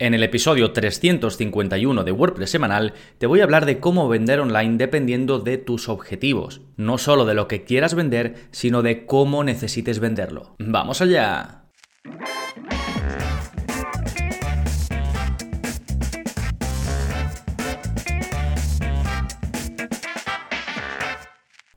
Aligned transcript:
En 0.00 0.12
el 0.12 0.24
episodio 0.24 0.72
351 0.72 2.02
de 2.02 2.10
WordPress 2.10 2.50
semanal 2.50 2.94
te 3.18 3.28
voy 3.28 3.40
a 3.40 3.44
hablar 3.44 3.64
de 3.64 3.78
cómo 3.78 4.08
vender 4.08 4.40
online 4.40 4.76
dependiendo 4.76 5.38
de 5.38 5.56
tus 5.56 5.88
objetivos, 5.88 6.62
no 6.76 6.98
solo 6.98 7.24
de 7.24 7.34
lo 7.34 7.46
que 7.46 7.62
quieras 7.62 7.94
vender, 7.94 8.34
sino 8.50 8.82
de 8.82 9.06
cómo 9.06 9.44
necesites 9.44 10.00
venderlo. 10.00 10.56
¡Vamos 10.58 11.00
allá! 11.00 11.66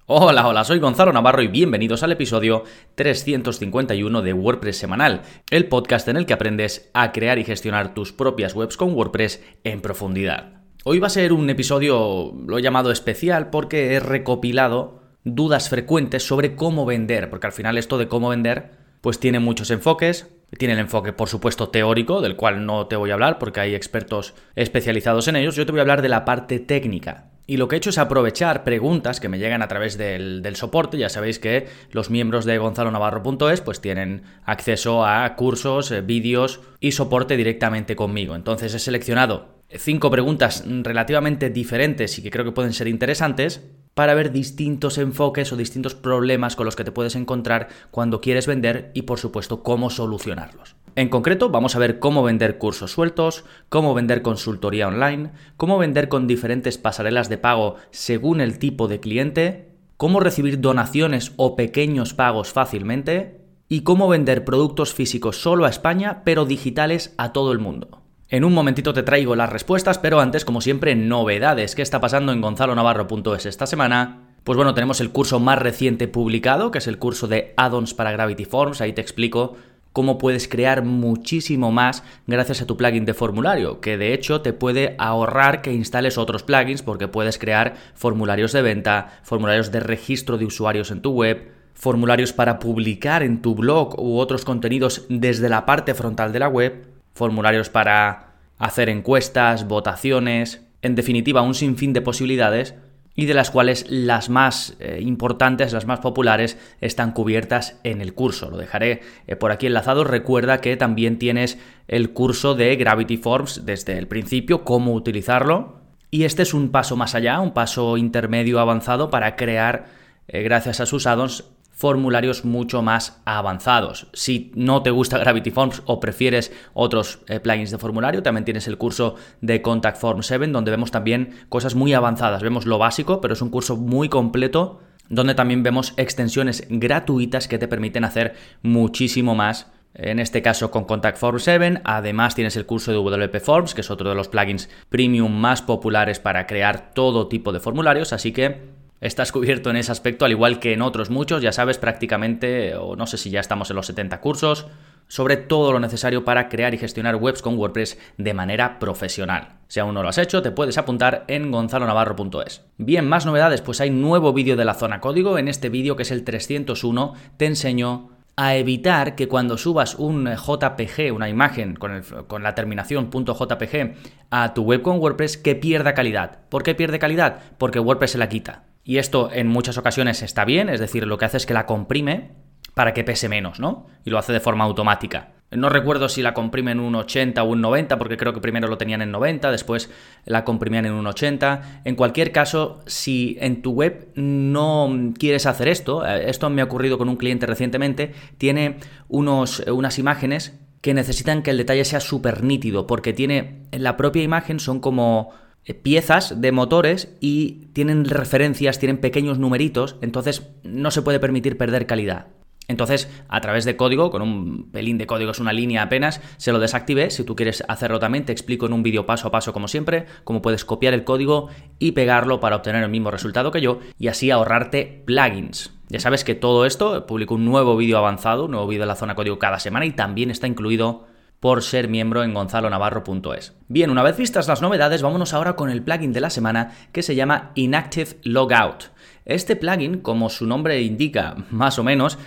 Hola, 0.10 0.48
hola, 0.48 0.64
soy 0.64 0.80
Gonzalo 0.80 1.12
Navarro 1.12 1.42
y 1.42 1.50
bienvenidos 1.50 2.02
al 2.02 2.14
episodio 2.14 2.64
351 2.96 4.22
de 4.22 4.32
WordPress 4.32 4.78
Semanal, 4.78 5.24
el 5.52 5.68
podcast 5.68 6.08
en 6.08 6.16
el 6.16 6.26
que 6.26 6.32
aprendes 6.32 6.90
a 6.94 7.12
crear 7.12 7.40
y 7.40 7.44
gestionar 7.44 7.94
tus 7.94 8.14
propias 8.14 8.56
webs 8.56 8.78
con 8.78 8.94
WordPress 8.94 9.44
en 9.66 9.82
profundidad. 9.82 10.62
Hoy 10.86 11.00
va 11.00 11.08
a 11.08 11.10
ser 11.10 11.34
un 11.34 11.50
episodio, 11.50 12.34
lo 12.48 12.58
he 12.58 12.62
llamado 12.62 12.90
especial, 12.90 13.50
porque 13.50 13.96
he 13.96 14.00
recopilado 14.00 15.02
dudas 15.26 15.68
frecuentes 15.68 16.26
sobre 16.26 16.56
cómo 16.56 16.86
vender, 16.86 17.30
porque 17.30 17.48
al 17.48 17.54
final 17.54 17.78
esto 17.78 17.98
de 17.98 18.08
cómo 18.08 18.30
vender, 18.30 18.78
pues 19.02 19.20
tiene 19.20 19.42
muchos 19.42 19.72
enfoques, 19.72 20.32
tiene 20.58 20.74
el 20.74 20.80
enfoque, 20.80 21.14
por 21.14 21.30
supuesto, 21.30 21.70
teórico, 21.70 22.22
del 22.22 22.36
cual 22.36 22.66
no 22.66 22.88
te 22.88 22.96
voy 22.96 23.12
a 23.12 23.16
hablar 23.16 23.38
porque 23.40 23.60
hay 23.60 23.76
expertos 23.76 24.34
especializados 24.56 25.28
en 25.28 25.36
ellos. 25.36 25.56
Yo 25.56 25.66
te 25.66 25.72
voy 25.72 25.80
a 25.80 25.82
hablar 25.82 26.02
de 26.02 26.10
la 26.10 26.26
parte 26.26 26.60
técnica. 26.60 27.26
Y 27.50 27.56
lo 27.56 27.70
que 27.70 27.76
he 27.76 27.78
hecho 27.78 27.92
es 27.92 27.98
aprovechar 27.98 28.66
preguntas 28.66 29.22
que 29.22 29.30
me 29.30 29.40
llegan 29.40 29.62
a 29.62 29.70
través 29.70 29.98
del, 29.98 30.44
soporte. 30.56 30.98
Ya 30.98 31.08
sabéis 31.08 31.40
que 31.40 31.68
los 31.92 32.10
miembros 32.10 32.44
de 32.44 32.58
gonzalonavarro.es 32.58 33.62
pues 33.62 33.80
tienen 33.80 34.24
acceso 34.44 35.06
a 35.06 35.34
cursos, 35.36 35.92
eh, 35.92 36.02
vídeos 36.02 36.60
y 36.82 36.92
soporte 36.92 37.38
directamente 37.38 37.96
conmigo. 37.96 38.36
Entonces 38.36 38.74
he 38.74 38.80
seleccionado 38.80 39.57
cinco 39.70 40.10
preguntas 40.10 40.64
relativamente 40.66 41.50
diferentes 41.50 42.18
y 42.18 42.22
que 42.22 42.32
creo 42.32 42.46
que 42.46 42.52
pueden 42.52 42.74
ser 42.74 42.88
interesantes 42.88 43.62
para 43.94 44.14
ver 44.14 44.32
distintos 44.32 45.00
enfoques 45.00 45.52
o 45.52 45.58
distintos 45.58 45.96
problemas 45.96 46.56
con 46.56 46.66
los 46.66 46.76
que 46.76 46.84
te 46.84 46.92
puedes 46.92 47.16
encontrar 47.16 47.68
cuando 47.90 48.22
quieres 48.22 48.46
vender 48.46 48.92
y 48.94 49.02
por 49.02 49.18
supuesto 49.18 49.64
cómo 49.64 49.90
solucionarlos. 49.90 50.76
En 50.96 51.10
concreto, 51.10 51.50
vamos 51.50 51.76
a 51.76 51.80
ver 51.80 52.00
cómo 52.00 52.24
vender 52.24 52.58
cursos 52.58 52.92
sueltos, 52.92 53.44
cómo 53.70 53.94
vender 53.94 54.22
consultoría 54.22 54.88
online, 54.88 55.32
cómo 55.58 55.78
vender 55.78 56.10
con 56.10 56.28
diferentes 56.28 56.78
pasarelas 56.78 57.28
de 57.28 57.38
pago 57.38 57.76
según 57.92 58.40
el 58.40 58.60
tipo 58.60 58.88
de 58.88 59.00
cliente, 59.00 59.70
cómo 59.98 60.20
recibir 60.20 60.62
donaciones 60.62 61.34
o 61.36 61.56
pequeños 61.56 62.14
pagos 62.14 62.52
fácilmente 62.52 63.42
y 63.68 63.82
cómo 63.82 64.08
vender 64.08 64.46
productos 64.46 64.94
físicos 64.94 65.42
solo 65.42 65.66
a 65.66 65.70
España 65.70 66.22
pero 66.24 66.46
digitales 66.46 67.14
a 67.18 67.34
todo 67.34 67.52
el 67.52 67.60
mundo. 67.60 68.07
En 68.30 68.44
un 68.44 68.54
momentito 68.54 68.94
te 68.94 69.04
traigo 69.04 69.38
las 69.38 69.50
respuestas, 69.50 70.00
pero 70.00 70.20
antes, 70.20 70.44
como 70.44 70.60
siempre, 70.60 70.96
novedades. 70.96 71.76
¿Qué 71.76 71.82
está 71.82 72.02
pasando 72.02 72.34
en 72.34 72.42
gonzalonavarro.es 72.42 73.46
esta 73.46 73.66
semana? 73.66 74.24
Pues 74.44 74.58
bueno, 74.58 74.74
tenemos 74.74 75.00
el 75.00 75.12
curso 75.12 75.40
más 75.40 75.58
reciente 75.60 76.10
publicado, 76.10 76.70
que 76.70 76.80
es 76.80 76.88
el 76.88 77.00
curso 77.00 77.30
de 77.30 77.54
add-ons 77.56 77.94
para 77.94 78.12
Gravity 78.12 78.44
Forms. 78.44 78.82
Ahí 78.82 78.92
te 78.92 79.00
explico 79.00 79.56
cómo 79.94 80.18
puedes 80.18 80.50
crear 80.50 80.84
muchísimo 80.84 81.72
más 81.72 82.04
gracias 82.28 82.62
a 82.62 82.68
tu 82.68 82.76
plugin 82.76 83.06
de 83.06 83.14
formulario, 83.14 83.80
que 83.80 83.98
de 83.98 84.14
hecho 84.14 84.42
te 84.42 84.52
puede 84.52 84.96
ahorrar 85.00 85.62
que 85.62 85.72
instales 85.72 86.18
otros 86.18 86.44
plugins 86.44 86.82
porque 86.82 87.08
puedes 87.08 87.38
crear 87.38 87.76
formularios 87.96 88.52
de 88.52 88.62
venta, 88.62 89.20
formularios 89.24 89.72
de 89.72 89.80
registro 89.80 90.38
de 90.38 90.44
usuarios 90.44 90.92
en 90.92 91.02
tu 91.02 91.12
web, 91.12 91.50
formularios 91.74 92.34
para 92.34 92.60
publicar 92.60 93.24
en 93.24 93.42
tu 93.42 93.56
blog 93.56 93.98
u 93.98 94.18
otros 94.18 94.44
contenidos 94.44 95.06
desde 95.08 95.48
la 95.48 95.66
parte 95.66 95.94
frontal 95.94 96.34
de 96.34 96.40
la 96.40 96.50
web, 96.50 96.97
formularios 97.18 97.70
para 97.70 98.36
hacer 98.58 98.90
encuestas, 98.90 99.68
votaciones, 99.68 100.62
en 100.82 100.96
definitiva 100.96 101.42
un 101.42 101.54
sinfín 101.54 101.94
de 101.94 102.02
posibilidades 102.02 102.76
y 103.16 103.26
de 103.26 103.34
las 103.34 103.50
cuales 103.50 103.86
las 103.90 104.30
más 104.30 104.78
eh, 104.80 105.00
importantes, 105.02 105.74
las 105.74 105.88
más 105.88 106.00
populares, 106.00 106.58
están 106.82 107.12
cubiertas 107.12 107.80
en 107.84 108.00
el 108.00 108.14
curso. 108.14 108.52
Lo 108.52 108.58
dejaré 108.58 109.02
eh, 109.26 109.36
por 109.36 109.52
aquí 109.52 109.66
enlazado. 109.66 110.04
Recuerda 110.04 110.62
que 110.62 110.78
también 110.78 111.18
tienes 111.18 111.58
el 111.88 112.12
curso 112.12 112.54
de 112.54 112.76
Gravity 112.76 113.18
Forms 113.18 113.66
desde 113.66 113.98
el 113.98 114.08
principio, 114.08 114.64
cómo 114.64 114.94
utilizarlo. 114.94 115.82
Y 116.12 116.26
este 116.26 116.44
es 116.44 116.54
un 116.54 116.70
paso 116.70 116.96
más 116.96 117.16
allá, 117.16 117.40
un 117.40 117.56
paso 117.56 117.98
intermedio 117.98 118.60
avanzado 118.60 119.10
para 119.10 119.36
crear, 119.36 119.88
eh, 120.28 120.44
gracias 120.44 120.80
a 120.80 120.86
sus 120.86 121.08
addons, 121.08 121.46
formularios 121.78 122.44
mucho 122.44 122.82
más 122.82 123.22
avanzados. 123.24 124.08
Si 124.12 124.52
no 124.56 124.82
te 124.82 124.90
gusta 124.90 125.20
Gravity 125.20 125.52
Forms 125.52 125.84
o 125.86 126.00
prefieres 126.00 126.52
otros 126.74 127.20
eh, 127.28 127.40
plugins 127.40 127.70
de 127.70 127.78
formulario, 127.78 128.24
también 128.24 128.46
tienes 128.46 128.68
el 128.68 128.80
curso 128.80 129.14
de 129.42 129.62
Contact 129.62 129.98
Form 129.98 130.24
7 130.24 130.48
donde 130.48 130.72
vemos 130.72 130.90
también 130.90 131.36
cosas 131.50 131.76
muy 131.76 131.94
avanzadas. 131.94 132.42
Vemos 132.42 132.66
lo 132.66 132.80
básico, 132.80 133.22
pero 133.22 133.36
es 133.36 133.44
un 133.44 133.52
curso 133.52 133.78
muy 133.78 134.10
completo 134.10 134.82
donde 135.08 135.36
también 135.36 135.62
vemos 135.62 135.94
extensiones 135.98 136.66
gratuitas 136.68 137.48
que 137.48 137.60
te 137.60 137.68
permiten 137.68 138.06
hacer 138.06 138.34
muchísimo 138.64 139.36
más 139.36 139.68
en 139.94 140.18
este 140.20 140.42
caso 140.42 140.72
con 140.72 140.86
Contact 140.86 141.20
Form 141.20 141.40
7. 141.40 141.82
Además 141.84 142.34
tienes 142.34 142.56
el 142.56 142.66
curso 142.66 142.92
de 142.92 142.98
WP 142.98 143.40
Forms, 143.40 143.76
que 143.76 143.82
es 143.82 143.92
otro 143.92 144.10
de 144.10 144.16
los 144.16 144.30
plugins 144.30 144.68
premium 144.90 145.32
más 145.32 145.62
populares 145.62 146.20
para 146.20 146.48
crear 146.48 146.92
todo 146.96 147.28
tipo 147.28 147.54
de 147.54 147.60
formularios, 147.60 148.14
así 148.14 148.32
que 148.32 148.77
Estás 149.00 149.32
cubierto 149.32 149.70
en 149.70 149.76
ese 149.76 149.92
aspecto, 149.92 150.26
al 150.26 150.32
igual 150.32 150.60
que 150.60 150.74
en 150.74 150.82
otros 150.82 151.12
muchos, 151.12 151.44
ya 151.44 151.52
sabes 151.52 151.78
prácticamente, 151.78 152.76
o 152.76 152.96
no 152.96 153.06
sé 153.06 153.18
si 153.18 153.30
ya 153.30 153.40
estamos 153.40 153.70
en 153.70 153.76
los 153.76 153.86
70 153.86 154.20
cursos, 154.22 154.68
sobre 155.08 155.38
todo 155.38 155.72
lo 155.72 155.80
necesario 155.80 156.26
para 156.26 156.50
crear 156.50 156.74
y 156.74 156.80
gestionar 156.80 157.16
webs 157.16 157.44
con 157.44 157.58
WordPress 157.58 158.00
de 158.18 158.34
manera 158.34 158.80
profesional. 158.80 159.60
Si 159.68 159.80
aún 159.80 159.94
no 159.94 160.02
lo 160.02 160.10
has 160.10 160.18
hecho, 160.18 160.42
te 160.42 160.50
puedes 160.50 160.80
apuntar 160.80 161.26
en 161.28 161.52
gonzalonavarro.es. 161.52 162.66
Bien, 162.78 163.08
más 163.08 163.28
novedades, 163.28 163.62
pues 163.62 163.82
hay 163.82 163.92
nuevo 163.92 164.34
vídeo 164.34 164.56
de 164.56 164.66
la 164.66 164.74
zona 164.74 165.00
código. 165.00 165.38
En 165.38 165.48
este 165.48 165.70
vídeo, 165.70 165.96
que 165.96 166.04
es 166.04 166.12
el 166.12 166.24
301, 166.24 167.14
te 167.38 167.46
enseño 167.46 168.10
a 168.36 168.56
evitar 168.56 169.16
que 169.16 169.28
cuando 169.28 169.58
subas 169.58 169.96
un 169.96 170.28
JPG, 170.28 171.14
una 171.14 171.30
imagen 171.30 171.76
con, 171.76 172.04
con, 172.28 172.44
la 172.44 172.56
terminación 172.56 173.10
.jpg 173.12 173.96
a 174.30 174.54
tu 174.54 174.64
web 174.64 174.82
con 174.82 175.00
WordPress, 175.00 175.38
que 175.38 175.56
pierda 175.56 175.94
calidad. 175.94 176.40
¿Por 176.50 176.64
qué 176.64 176.74
pierde 176.74 177.00
calidad? 177.00 177.40
Porque 177.58 177.80
WordPress 177.80 178.12
se 178.12 178.18
la 178.18 178.30
quita. 178.30 178.67
Y 178.88 179.00
esto 179.00 179.30
en 179.34 179.48
muchas 179.48 179.78
ocasiones 179.78 180.24
está 180.24 180.46
bien, 180.46 180.70
es 180.70 180.80
decir, 180.80 181.06
lo 181.06 181.18
que 181.18 181.26
hace 181.26 181.36
es 181.36 181.46
que 181.46 181.54
la 181.54 181.66
comprime 181.66 182.32
para 182.74 182.94
que 182.94 183.04
pese 183.04 183.28
menos, 183.28 183.60
¿no? 183.60 183.86
Y 184.06 184.12
lo 184.12 184.18
hace 184.18 184.32
de 184.32 184.40
forma 184.40 184.64
automática. 184.64 185.34
No 185.52 185.68
recuerdo 185.68 186.08
si 186.08 186.22
la 186.22 186.34
comprime 186.34 186.72
en 186.72 186.80
un 186.80 186.96
80 186.96 187.44
o 187.44 187.50
un 187.50 187.60
90, 187.60 187.98
porque 187.98 188.16
creo 188.16 188.32
que 188.34 188.40
primero 188.40 188.70
lo 188.70 188.78
tenían 188.78 189.02
en 189.02 189.12
90, 189.12 189.52
después 189.52 189.90
la 190.24 190.46
comprimían 190.46 190.86
en 190.86 190.94
un 190.94 191.06
80. 191.06 191.82
En 191.84 191.96
cualquier 191.96 192.32
caso, 192.32 192.80
si 192.86 193.38
en 193.42 193.62
tu 193.62 193.72
web 193.72 194.08
no 194.16 194.90
quieres 195.20 195.48
hacer 195.48 195.68
esto, 195.68 196.06
eh, 196.06 196.30
esto 196.30 196.50
me 196.50 196.62
ha 196.62 196.66
ocurrido 196.66 196.98
con 196.98 197.10
un 197.10 197.18
cliente 197.18 197.46
recientemente, 197.46 198.14
tiene 198.38 198.78
unos, 199.10 199.60
unas 199.68 200.00
imágenes 200.00 200.58
que 200.80 200.94
necesitan 200.94 201.44
que 201.44 201.52
el 201.52 201.58
detalle 201.58 201.84
sea 201.84 202.00
súper 202.00 202.42
nítido, 202.42 202.88
porque 202.88 203.12
tiene 203.12 203.64
en 203.72 203.84
la 203.84 203.98
propia 203.98 204.24
imagen 204.24 204.62
son 204.62 204.80
como 204.80 205.34
eh, 205.34 205.47
piezas 205.74 206.42
de 206.42 206.52
motores 206.52 207.16
y 207.20 207.68
tienen 207.74 208.06
referencias, 208.06 208.80
tienen 208.80 209.00
pequeños 209.00 209.40
numeritos, 209.40 209.96
entonces 210.02 210.50
no 210.64 210.92
se 210.92 211.02
puede 211.02 211.20
permitir 211.20 211.58
perder 211.58 211.86
calidad. 211.88 212.28
Entonces, 212.70 213.10
a 213.30 213.40
través 213.40 213.64
de 213.64 213.78
código, 213.78 214.12
con 214.12 214.22
un 214.22 214.70
pelín 214.72 214.98
de 214.98 215.08
código, 215.08 215.32
es 215.32 215.40
una 215.40 215.54
línea 215.54 215.84
apenas, 215.84 216.22
se 216.36 216.52
lo 216.52 216.60
desactive. 216.60 217.10
Si 217.12 217.24
tú 217.24 217.36
quieres 217.36 217.64
hacerlo 217.70 218.00
también, 218.00 218.26
te 218.26 218.34
explico 218.34 218.66
en 218.66 218.74
un 218.74 218.84
vídeo 218.84 219.06
paso 219.06 219.30
a 219.30 219.32
paso, 219.32 219.54
como 219.54 219.70
siempre, 219.70 220.06
cómo 220.26 220.42
puedes 220.42 220.66
copiar 220.66 220.94
el 220.94 221.06
código 221.06 221.48
y 221.80 221.94
pegarlo 221.94 222.42
para 222.42 222.58
obtener 222.58 222.84
el 222.84 222.90
mismo 222.90 223.10
resultado 223.10 223.52
que 223.52 223.62
yo 223.62 223.80
y 223.98 224.10
así 224.10 224.32
ahorrarte 224.32 225.04
plugins. 225.06 225.72
Ya 225.90 226.02
sabes 226.02 226.26
que 226.26 226.36
todo 226.36 226.66
esto, 226.66 227.08
publico 227.08 227.36
un 227.36 227.46
nuevo 227.46 227.78
vídeo 227.78 227.98
avanzado, 227.98 228.46
un 228.46 228.52
nuevo 228.52 228.68
vídeo 228.68 228.82
de 228.82 228.88
la 228.88 228.96
zona 228.96 229.16
código 229.16 229.40
cada 229.40 229.60
semana 229.60 229.86
y 229.86 229.92
también 229.92 230.30
está 230.30 230.46
incluido 230.46 231.06
por 231.40 231.64
ser 231.64 231.88
miembro 231.88 232.24
en 232.24 232.34
gonzalonavarro.es. 232.34 233.54
Bien, 233.68 233.90
una 233.90 234.04
vez 234.04 234.18
vistas 234.18 234.48
las 234.48 234.62
novedades, 234.62 235.02
vámonos 235.02 235.34
ahora 235.34 235.56
con 235.56 235.70
el 235.70 235.84
plugin 235.84 236.14
de 236.14 236.22
la 236.22 236.30
semana 236.30 236.74
que 236.92 237.04
se 237.04 237.16
llama 237.16 237.52
Inactive 237.56 238.18
Logout. 238.24 238.86
Este 239.26 239.56
plugin, 239.56 240.00
como 240.00 240.30
su 240.30 240.48
nombre 240.48 240.82
indica 240.82 241.36
más 241.52 241.78
o 241.80 241.84
menos, 241.84 242.18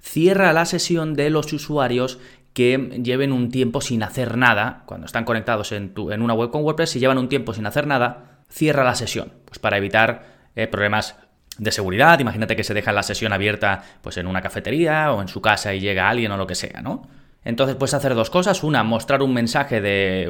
cierra 0.00 0.52
la 0.52 0.64
sesión 0.64 1.14
de 1.14 1.30
los 1.30 1.52
usuarios 1.52 2.18
que 2.54 3.00
lleven 3.02 3.32
un 3.32 3.50
tiempo 3.50 3.82
sin 3.82 4.02
hacer 4.02 4.38
nada, 4.38 4.82
cuando 4.86 5.04
están 5.06 5.24
conectados 5.24 5.72
en, 5.72 5.92
en 6.10 6.22
una 6.22 6.32
web 6.32 6.50
con 6.50 6.62
WordPress, 6.62 6.90
si 6.90 7.00
llevan 7.00 7.18
un 7.18 7.28
tiempo 7.28 7.52
sin 7.52 7.66
hacer 7.66 7.86
nada, 7.86 8.40
cierra 8.48 8.82
la 8.82 8.94
sesión, 8.94 9.32
pues 9.44 9.58
para 9.58 9.76
evitar 9.76 10.24
eh, 10.54 10.66
problemas 10.66 11.16
de 11.58 11.70
seguridad. 11.70 12.18
Imagínate 12.18 12.56
que 12.56 12.64
se 12.64 12.74
deja 12.74 12.92
la 12.92 13.02
sesión 13.02 13.32
abierta 13.32 13.82
pues 14.00 14.16
en 14.16 14.26
una 14.26 14.40
cafetería 14.40 15.12
o 15.12 15.20
en 15.20 15.28
su 15.28 15.42
casa 15.42 15.74
y 15.74 15.80
llega 15.80 16.08
alguien 16.08 16.32
o 16.32 16.36
lo 16.36 16.46
que 16.46 16.54
sea, 16.54 16.80
¿no? 16.80 17.02
Entonces 17.46 17.76
puedes 17.76 17.94
hacer 17.94 18.16
dos 18.16 18.28
cosas. 18.28 18.64
Una, 18.64 18.82
mostrar 18.82 19.22
un 19.22 19.32
mensaje 19.32 19.80
de, 19.80 20.28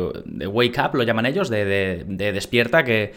wake 0.49 0.79
up, 0.79 0.95
lo 0.95 1.03
llaman 1.03 1.25
ellos, 1.25 1.49
de, 1.49 2.05
despierta, 2.07 2.85
que, 2.85 3.15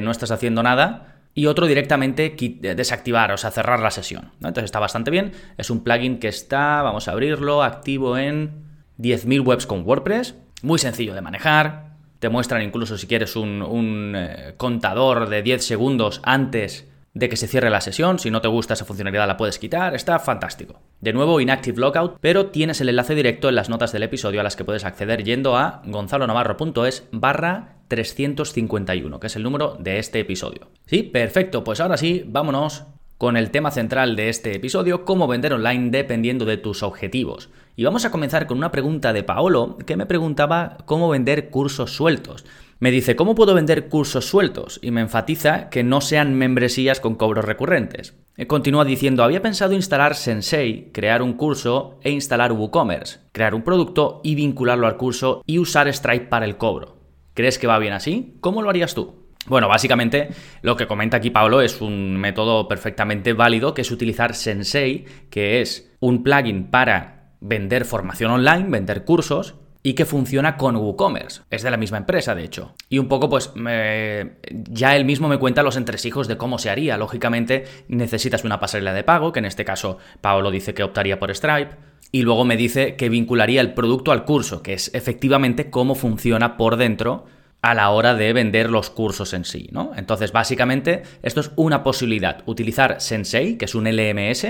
no 0.00 0.12
estás 0.12 0.30
haciendo 0.30 0.62
nada. 0.62 1.16
Y 1.34 1.46
otro 1.46 1.66
directamente 1.66 2.36
desactivar, 2.76 3.32
o 3.32 3.36
sea, 3.36 3.50
cerrar 3.50 3.80
la 3.80 3.90
sesión. 3.90 4.30
Entonces 4.36 4.64
está 4.64 4.78
bastante 4.78 5.10
bien. 5.10 5.32
Es 5.58 5.70
un 5.70 5.82
plugin 5.82 6.20
que 6.20 6.28
está, 6.28 6.82
vamos 6.82 7.08
a 7.08 7.12
abrirlo, 7.12 7.64
activo 7.64 8.16
en 8.16 8.62
10.000 9.00 9.44
webs 9.44 9.66
con 9.66 9.82
WordPress. 9.84 10.36
muy 10.62 10.78
sencillo 10.78 11.12
de 11.12 11.20
manejar. 11.20 11.96
Te 12.20 12.28
muestran 12.28 12.62
incluso 12.62 12.96
si 12.96 13.08
quieres 13.08 13.34
un, 13.34 14.12
eh, 14.14 14.54
contador 14.56 15.28
de 15.28 15.42
10 15.42 15.64
segundos 15.66 16.20
antes 16.22 16.88
de 17.14 17.28
que 17.28 17.36
se 17.36 17.46
cierre 17.46 17.70
la 17.70 17.80
sesión. 17.80 18.18
Si 18.18 18.30
no 18.30 18.40
te 18.40 18.48
gusta 18.48 18.74
esa 18.74 18.84
funcionalidad 18.84 19.26
la 19.26 19.36
puedes 19.36 19.58
quitar. 19.58 19.94
Está 19.94 20.18
fantástico. 20.18 20.80
De 21.00 21.12
nuevo, 21.12 21.40
Inactive 21.40 21.80
Lockout, 21.80 22.16
pero 22.20 22.46
tienes 22.46 22.80
el 22.80 22.88
enlace 22.88 23.14
directo 23.14 23.48
en 23.48 23.54
las 23.54 23.68
notas 23.68 23.92
del 23.92 24.02
episodio 24.02 24.40
a 24.40 24.44
las 24.44 24.56
que 24.56 24.64
puedes 24.64 24.84
acceder 24.84 25.24
yendo 25.24 25.56
a 25.56 25.82
gonzalonavarro.es 25.84 27.08
barra 27.12 27.76
351, 27.88 29.20
que 29.20 29.26
es 29.26 29.36
el 29.36 29.42
número 29.42 29.76
de 29.78 29.98
este 29.98 30.20
episodio. 30.20 30.68
Sí, 30.86 31.02
perfecto. 31.02 31.64
Pues 31.64 31.80
ahora 31.80 31.96
sí, 31.96 32.24
vámonos 32.26 32.84
con 33.18 33.36
el 33.36 33.50
tema 33.50 33.70
central 33.70 34.16
de 34.16 34.30
este 34.30 34.56
episodio, 34.56 35.04
cómo 35.04 35.28
vender 35.28 35.52
online 35.52 35.90
dependiendo 35.90 36.44
de 36.44 36.56
tus 36.56 36.82
objetivos. 36.82 37.50
Y 37.74 37.84
vamos 37.84 38.04
a 38.04 38.10
comenzar 38.10 38.46
con 38.46 38.58
una 38.58 38.70
pregunta 38.70 39.14
de 39.14 39.22
Paolo 39.22 39.78
que 39.86 39.96
me 39.96 40.04
preguntaba 40.04 40.76
cómo 40.84 41.08
vender 41.08 41.48
cursos 41.48 41.96
sueltos. 41.96 42.44
Me 42.80 42.90
dice, 42.90 43.16
¿cómo 43.16 43.34
puedo 43.34 43.54
vender 43.54 43.88
cursos 43.88 44.26
sueltos? 44.26 44.78
Y 44.82 44.90
me 44.90 45.00
enfatiza 45.00 45.70
que 45.70 45.82
no 45.82 46.00
sean 46.00 46.34
membresías 46.34 47.00
con 47.00 47.14
cobros 47.14 47.44
recurrentes. 47.44 48.18
Continúa 48.46 48.84
diciendo, 48.84 49.22
había 49.22 49.40
pensado 49.40 49.72
instalar 49.72 50.16
Sensei, 50.16 50.90
crear 50.92 51.22
un 51.22 51.34
curso 51.34 51.98
e 52.02 52.10
instalar 52.10 52.52
WooCommerce, 52.52 53.20
crear 53.30 53.54
un 53.54 53.62
producto 53.62 54.20
y 54.22 54.34
vincularlo 54.34 54.86
al 54.86 54.96
curso 54.96 55.42
y 55.46 55.58
usar 55.58 55.90
Stripe 55.92 56.26
para 56.26 56.44
el 56.44 56.56
cobro. 56.56 56.98
¿Crees 57.34 57.58
que 57.58 57.66
va 57.66 57.78
bien 57.78 57.92
así? 57.94 58.36
¿Cómo 58.40 58.60
lo 58.60 58.68
harías 58.68 58.94
tú? 58.94 59.28
Bueno, 59.46 59.68
básicamente 59.68 60.28
lo 60.60 60.76
que 60.76 60.86
comenta 60.86 61.16
aquí 61.16 61.30
Pablo 61.30 61.62
es 61.62 61.80
un 61.80 62.16
método 62.16 62.68
perfectamente 62.68 63.32
válido 63.32 63.74
que 63.74 63.82
es 63.82 63.90
utilizar 63.90 64.34
Sensei, 64.34 65.04
que 65.30 65.60
es 65.60 65.90
un 66.00 66.22
plugin 66.22 66.70
para 66.70 67.21
vender 67.42 67.84
formación 67.84 68.30
online, 68.30 68.66
vender 68.68 69.04
cursos, 69.04 69.56
y 69.84 69.94
que 69.94 70.06
funciona 70.06 70.56
con 70.56 70.76
WooCommerce. 70.76 71.42
Es 71.50 71.62
de 71.62 71.70
la 71.70 71.76
misma 71.76 71.98
empresa, 71.98 72.36
de 72.36 72.44
hecho. 72.44 72.74
Y 72.88 72.98
un 72.98 73.08
poco, 73.08 73.28
pues, 73.28 73.52
ya 73.54 74.96
él 74.96 75.04
mismo 75.04 75.28
me 75.28 75.38
cuenta 75.38 75.64
los 75.64 75.76
entresijos 75.76 76.28
de 76.28 76.36
cómo 76.36 76.58
se 76.58 76.70
haría. 76.70 76.96
Lógicamente, 76.96 77.64
necesitas 77.88 78.44
una 78.44 78.60
pasarela 78.60 78.94
de 78.94 79.02
pago, 79.02 79.32
que 79.32 79.40
en 79.40 79.44
este 79.44 79.64
caso 79.64 79.98
Paolo 80.20 80.52
dice 80.52 80.72
que 80.72 80.84
optaría 80.84 81.18
por 81.18 81.34
Stripe. 81.34 81.76
Y 82.12 82.22
luego 82.22 82.44
me 82.44 82.56
dice 82.56 82.94
que 82.94 83.08
vincularía 83.08 83.60
el 83.60 83.74
producto 83.74 84.12
al 84.12 84.24
curso, 84.24 84.62
que 84.62 84.74
es 84.74 84.94
efectivamente 84.94 85.68
cómo 85.68 85.96
funciona 85.96 86.56
por 86.56 86.76
dentro 86.76 87.24
a 87.60 87.74
la 87.74 87.90
hora 87.90 88.14
de 88.14 88.32
vender 88.32 88.70
los 88.70 88.90
cursos 88.90 89.32
en 89.34 89.44
sí, 89.44 89.68
¿no? 89.72 89.92
Entonces, 89.96 90.30
básicamente, 90.30 91.02
esto 91.22 91.40
es 91.40 91.50
una 91.56 91.82
posibilidad. 91.82 92.42
Utilizar 92.46 93.00
Sensei, 93.00 93.56
que 93.56 93.64
es 93.64 93.74
un 93.74 93.88
LMS, 93.88 94.46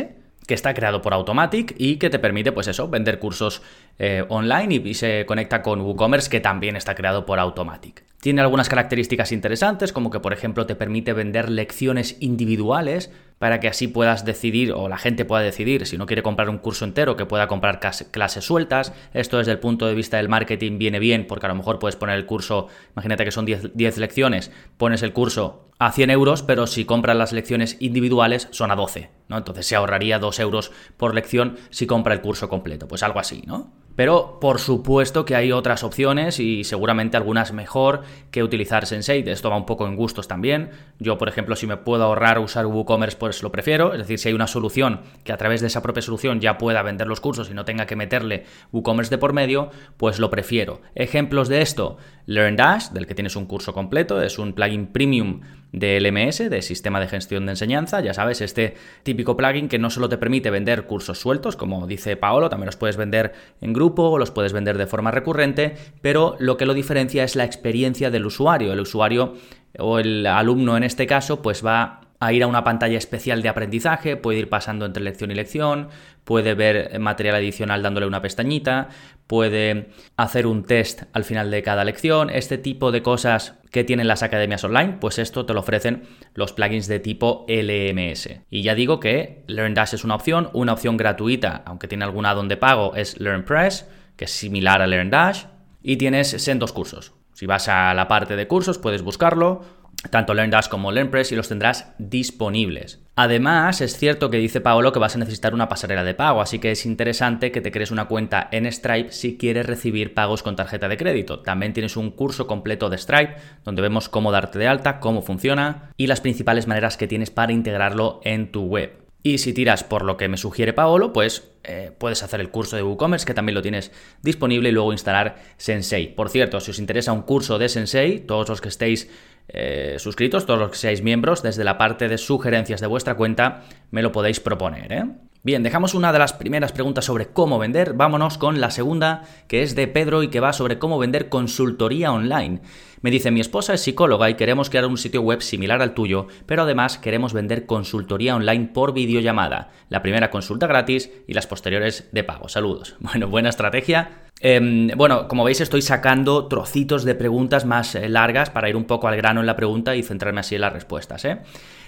que 0.53 0.57
está 0.57 0.75
creado 0.75 1.01
por 1.01 1.15
Automatic 1.15 1.75
y 1.79 1.97
que 1.97 2.11
te 2.11 2.19
permite, 2.19 2.53
pues 2.53 2.69
eso, 2.69 2.87
vender 2.87 3.19
cursos 3.19 3.63
eh, 3.99 4.23
online 4.29 4.75
y, 4.75 4.89
y, 4.91 4.93
se 4.93 5.25
conecta 5.25 5.63
con 5.63 5.81
WooCommerce, 5.81 6.29
que 6.29 6.41
también 6.41 6.77
está 6.77 6.95
creado 6.95 7.25
por 7.25 7.39
Automatic. 7.39 8.05
Tiene 8.21 8.43
algunas 8.43 8.69
características 8.69 9.33
interesantes, 9.33 9.95
como 9.95 10.11
que 10.11 10.21
por 10.21 10.35
ejemplo 10.35 10.67
te 10.67 10.75
permite 10.75 11.15
vender 11.15 11.49
lecciones 11.49 12.19
individuales 12.21 13.11
para 13.43 13.59
que 13.59 13.67
así 13.67 13.89
puedas 13.89 14.25
decidir 14.25 14.71
o 14.71 14.89
la 14.89 14.99
gente 14.99 15.25
pueda 15.25 15.43
decidir 15.43 15.85
si 15.85 15.99
no 15.99 16.07
quiere 16.07 16.23
comprar 16.23 16.49
un 16.49 16.59
curso 16.59 16.85
entero, 16.85 17.17
que 17.17 17.27
pueda 17.27 17.49
comprar 17.49 17.81
clases 17.81 18.45
sueltas. 18.45 18.93
Esto 19.15 19.39
desde 19.39 19.51
el 19.51 19.59
punto 19.59 19.89
de 19.89 19.97
vista 19.97 20.19
del 20.19 20.29
marketing 20.29 20.79
viene 20.79 21.01
bien 21.01 21.27
porque 21.27 21.47
a 21.47 21.49
lo 21.49 21.57
mejor 21.57 21.81
puedes 21.81 21.97
poner 21.97 22.15
el 22.15 22.25
curso, 22.25 22.69
imagínate 22.93 23.25
que 23.25 23.33
son 23.33 23.45
10, 23.45 23.75
10 23.75 23.99
lecciones, 23.99 24.53
pones 24.77 25.03
el 25.03 25.13
curso 25.13 25.69
a 25.81 25.91
100 25.91 26.11
euros, 26.11 26.45
pero 26.45 26.69
si 26.69 26.85
compras 26.85 27.17
las 27.17 27.33
lecciones 27.33 27.79
individuales 27.81 28.47
son 28.53 28.71
a 28.71 28.77
12, 28.77 29.11
¿no? 29.27 29.39
Entonces 29.39 29.67
se 29.67 29.75
ahorraría 29.75 30.21
2 30.21 30.39
euros 30.39 30.71
por 30.97 31.13
lección 31.13 31.57
si 31.71 31.89
compra 31.89 32.15
el 32.15 32.21
curso 32.21 32.49
completo, 32.49 32.87
pues 32.87 33.03
algo 33.03 33.19
así, 33.19 33.43
¿no? 33.45 33.73
Pero 33.97 34.39
por 34.41 34.59
supuesto 34.59 35.25
que 35.25 35.37
hay 35.37 35.53
otras 35.53 35.85
opciones 35.85 36.41
y 36.41 36.65
seguramente 36.65 37.17
algunas 37.17 37.53
mejor 37.53 38.03
que 38.31 38.43
utilizar 38.43 38.87
Sensei. 38.87 39.23
Esto 39.27 39.51
va 39.51 39.57
un 39.57 39.67
poco 39.67 39.87
en 39.87 39.97
gustos 39.97 40.29
también. 40.29 40.71
Yo, 40.99 41.19
por 41.19 41.29
ejemplo, 41.29 41.57
si 41.57 41.67
me 41.67 41.77
puedo 41.77 42.05
ahorrar 42.05 42.39
usar 42.39 42.67
WooCommerce, 42.67 43.17
pues 43.17 43.43
lo 43.43 43.53
prefiero. 43.53 43.93
Es 43.93 43.99
decir, 43.99 44.19
si 44.19 44.29
hay 44.29 44.35
una 44.35 44.47
solución 44.47 45.01
que 45.25 45.33
a 45.33 45.37
través 45.37 45.61
de 45.61 45.67
esa 45.67 45.83
propia 45.83 46.03
solución 46.03 46.41
ya 46.41 46.59
pueda 46.59 46.83
vender 46.83 47.07
los 47.07 47.21
cursos 47.21 47.51
y 47.51 47.55
no 47.55 47.65
tenga 47.65 47.87
que 47.87 47.97
meterle 47.97 48.45
WooCommerce 48.73 49.11
de 49.11 49.19
por 49.19 49.33
medio, 49.33 49.71
pues 49.97 50.19
lo 50.19 50.31
prefiero. 50.31 50.81
Ejemplos 50.95 51.49
de 51.49 51.63
esto, 51.63 51.99
LearnDash, 52.27 52.91
del 52.91 53.07
que 53.07 53.15
tienes 53.15 53.37
un 53.37 53.47
curso 53.47 53.73
completo, 53.73 54.23
es 54.23 54.39
un 54.39 54.53
plugin 54.53 54.87
premium 54.87 55.41
de 55.73 55.99
LMS, 56.01 56.51
de 56.51 56.63
sistema 56.63 57.01
de 57.01 57.09
gestión 57.09 57.47
de 57.47 57.53
enseñanza. 57.53 58.01
Ya 58.01 58.15
sabes, 58.15 58.41
este 58.41 58.75
típico 59.03 59.37
plugin 59.37 59.69
que 59.69 59.79
no 59.79 59.91
solo 59.91 60.09
te 60.09 60.19
permite 60.19 60.51
vender 60.51 60.85
cursos 60.85 61.19
sueltos, 61.19 61.57
como 61.57 61.87
dice 61.87 62.17
Paolo, 62.17 62.51
también 62.51 62.67
los 62.67 62.77
puedes 62.77 62.97
vender 62.97 63.33
en 63.61 63.73
grupo 63.73 64.11
o 64.11 64.19
los 64.19 64.31
puedes 64.31 64.53
vender 64.53 64.79
de 64.79 64.87
forma 64.87 65.11
recurrente, 65.11 65.75
pero 66.03 66.37
lo 66.39 66.57
que 66.57 66.67
lo 66.67 66.75
diferencia 66.75 67.25
es 67.25 67.37
la 67.37 67.45
experiencia 67.45 68.11
del 68.11 68.27
usuario. 68.27 68.73
El 68.73 68.81
usuario 68.81 69.35
o 69.79 69.99
el 69.99 70.27
alumno 70.27 70.77
en 70.77 70.85
este 70.85 71.07
caso, 71.07 71.41
pues 71.41 71.65
va 71.65 72.02
a 72.23 72.33
ir 72.33 72.45
a 72.45 72.47
una 72.47 72.63
pantalla 72.63 72.99
especial 72.99 73.43
de 73.43 73.49
aprendizaje, 73.49 74.17
puede 74.17 74.39
ir 74.39 74.49
pasando 74.49 74.87
entre 74.87 75.03
lección 75.03 75.33
y 75.33 75.35
lección, 75.35 75.89
puede 76.23 76.55
ver 76.55 76.97
material 77.01 77.35
adicional 77.35 77.83
dándole 77.83 78.07
una 78.07 78.23
pestañita, 78.23 78.91
puede 79.27 79.89
hacer 80.17 80.47
un 80.47 80.63
test 80.63 81.03
al 81.15 81.25
final 81.25 81.51
de 81.51 81.65
cada 81.65 81.83
lección, 81.85 82.31
este 82.31 82.59
tipo 82.59 82.93
de 82.93 83.03
cosas 83.03 83.59
que 83.73 83.83
tienen 83.83 84.07
las 84.07 84.23
academias 84.23 84.63
online, 84.63 84.99
pues 85.01 85.19
esto 85.19 85.47
te 85.47 85.53
lo 85.53 85.59
ofrecen 85.59 86.05
los 86.35 86.53
plugins 86.53 86.87
de 86.87 87.01
tipo 87.01 87.45
LMS. 87.49 88.29
Y 88.49 88.63
ya 88.63 88.77
digo 88.77 89.01
que 89.01 89.43
LearnDash 89.49 89.95
es 89.95 90.05
una 90.05 90.15
opción, 90.15 90.49
una 90.53 90.75
opción 90.75 90.97
gratuita, 90.97 91.65
aunque 91.67 91.89
tiene 91.89 92.05
alguna 92.05 92.35
donde 92.35 92.57
pago, 92.57 92.95
es 92.95 93.19
LearnPress, 93.19 93.89
que 94.15 94.27
es 94.27 94.31
similar 94.31 94.81
a 94.81 94.87
LearnDash, 94.87 95.47
y 95.83 95.97
tienes 95.97 96.47
en 96.47 96.61
dos 96.61 96.73
cursos. 96.73 97.15
Si 97.33 97.47
vas 97.47 97.69
a 97.69 97.93
la 97.95 98.07
parte 98.07 98.37
de 98.37 98.47
cursos, 98.47 98.79
puedes 98.79 99.03
buscarlo, 99.03 99.82
tanto 100.11 100.35
LearnDash 100.35 100.69
como 100.69 100.93
LearnPress 100.93 101.33
y 101.33 101.37
los 101.37 101.49
tendrás 101.49 101.93
disponibles. 101.99 103.01
Además, 103.15 103.81
es 103.81 103.97
cierto 103.97 104.31
que 104.31 104.39
dice 104.39 104.61
Paolo 104.61 104.93
que 104.93 104.99
vas 104.99 105.15
a 105.15 105.19
necesitar 105.19 105.55
una 105.55 105.69
pasarela 105.69 106.03
de 106.03 106.15
pago, 106.15 106.41
así 106.41 106.59
que 106.59 106.71
es 106.71 106.87
interesante 106.87 107.53
que 107.53 107.61
te 107.61 107.71
crees 107.71 107.91
una 107.91 108.07
cuenta 108.07 108.49
en 108.53 108.71
Stripe 108.71 109.13
si 109.13 109.37
quieres 109.37 109.67
recibir 109.67 110.15
pagos 110.15 110.43
con 110.43 110.57
tarjeta 110.57 110.89
de 110.89 110.97
crédito. 110.97 111.41
También 111.41 111.73
tienes 111.73 111.97
un 111.97 112.11
curso 112.11 112.47
completo 112.47 112.89
de 112.89 112.99
Stripe 112.99 113.37
donde 113.65 113.83
vemos 113.83 114.09
cómo 114.09 114.33
darte 114.33 114.59
de 114.59 114.69
alta, 114.69 114.99
cómo 114.99 115.23
funciona 115.23 115.91
y 115.97 116.07
las 116.07 116.21
principales 116.21 116.67
maneras 116.67 116.97
que 116.97 117.09
tienes 117.09 117.31
para 117.31 117.53
integrarlo 117.53 118.21
en 118.25 118.51
tu 118.51 118.63
web. 118.65 119.03
Y 119.25 119.39
si 119.39 119.53
tiras 119.53 119.85
por 119.85 120.05
lo 120.05 120.17
que 120.17 120.29
me 120.29 120.37
sugiere 120.37 120.73
Paolo, 120.73 121.13
pues 121.13 121.53
eh, 121.63 121.93
puedes 121.97 122.25
hacer 122.25 122.41
el 122.41 122.51
curso 122.51 122.75
de 122.75 122.83
WooCommerce, 122.83 123.25
que 123.25 123.35
también 123.35 123.55
lo 123.55 123.63
tienes 123.63 123.93
disponible, 124.21 124.71
y 124.71 124.73
luego 124.73 124.93
instalar 124.93 125.37
Sensei. 125.59 126.09
Por 126.09 126.29
cierto, 126.29 126.59
si 126.59 126.73
os 126.73 126.81
interesa 126.81 127.13
un 127.13 127.23
curso 127.23 127.59
de 127.59 127.69
Sensei, 127.69 128.19
todos 128.19 128.49
los 128.49 128.61
que 128.61 128.69
estéis 128.69 129.09
eh, 129.49 129.97
suscritos, 129.99 130.47
todos 130.47 130.61
los 130.61 130.71
que 130.71 130.77
seáis 130.77 131.03
miembros, 131.03 131.43
desde 131.43 131.65
la 131.65 131.79
parte 131.79 132.09
de 132.09 132.19
sugerencias 132.19 132.81
de 132.81 132.87
vuestra 132.87 133.15
cuenta, 133.15 133.63
me 133.91 134.03
lo 134.03 134.13
podéis 134.13 134.41
proponer. 134.41 134.93
¿eh? 134.93 135.05
Bien, 135.45 135.65
dejamos 135.65 135.95
una 135.95 136.13
de 136.13 136.21
las 136.21 136.33
primeras 136.33 136.71
preguntas 136.71 137.05
sobre 137.05 137.27
cómo 137.27 137.59
vender, 137.59 137.95
vámonos 137.95 138.39
con 138.39 138.61
la 138.61 138.71
segunda, 138.71 139.25
que 139.49 139.63
es 139.63 139.75
de 139.75 139.89
Pedro 139.89 140.23
y 140.23 140.29
que 140.29 140.39
va 140.39 140.53
sobre 140.53 140.79
cómo 140.79 140.99
vender 140.99 141.29
consultoría 141.29 142.13
online. 142.13 142.61
Me 143.01 143.11
dice, 143.11 143.33
mi 143.33 143.41
esposa 143.41 143.75
es 143.75 143.81
psicóloga 143.81 144.31
y 144.31 144.35
queremos 144.35 144.71
crear 144.71 144.87
un 144.87 144.97
sitio 144.97 145.21
web 145.21 145.43
similar 145.43 145.83
al 145.83 145.95
tuyo, 145.95 146.29
pero 146.47 146.63
además 146.63 146.97
queremos 146.97 147.33
vender 147.33 147.67
consultoría 147.67 148.37
online 148.37 148.71
por 148.73 148.95
videollamada. 148.95 149.71
La 149.89 150.01
primera 150.01 150.31
consulta 150.31 150.69
gratis 150.69 151.11
y 151.27 151.35
las 151.35 151.49
posteriores 151.49 152.09
de 152.13 152.23
pago. 152.23 152.49
Saludos. 152.49 152.95
Bueno, 153.01 153.27
buena 153.27 153.49
estrategia. 153.49 154.22
Em, 154.45 154.89
bueno, 154.97 155.29
como 155.29 155.45
veis 155.45 155.61
estoy 155.61 155.83
sacando 155.83 156.49
trocitos 156.49 157.05
de 157.05 157.15
preguntas 157.15 157.65
más 157.65 157.95
eh, 157.95 158.09
largas 158.09 158.51
para 158.51 158.69
ir 158.69 158.75
un 158.75 158.87
poco 158.87 159.07
al 159.07 159.17
grano 159.17 159.39
en 159.39 159.47
la 159.47 159.55
pregunta 159.55 159.95
y 159.95 160.03
centrarme 160.03 160.41
así 160.41 160.57
en 160.57 160.63
las 160.63 160.73
respuestas. 160.73 161.25
¿eh? 161.25 161.39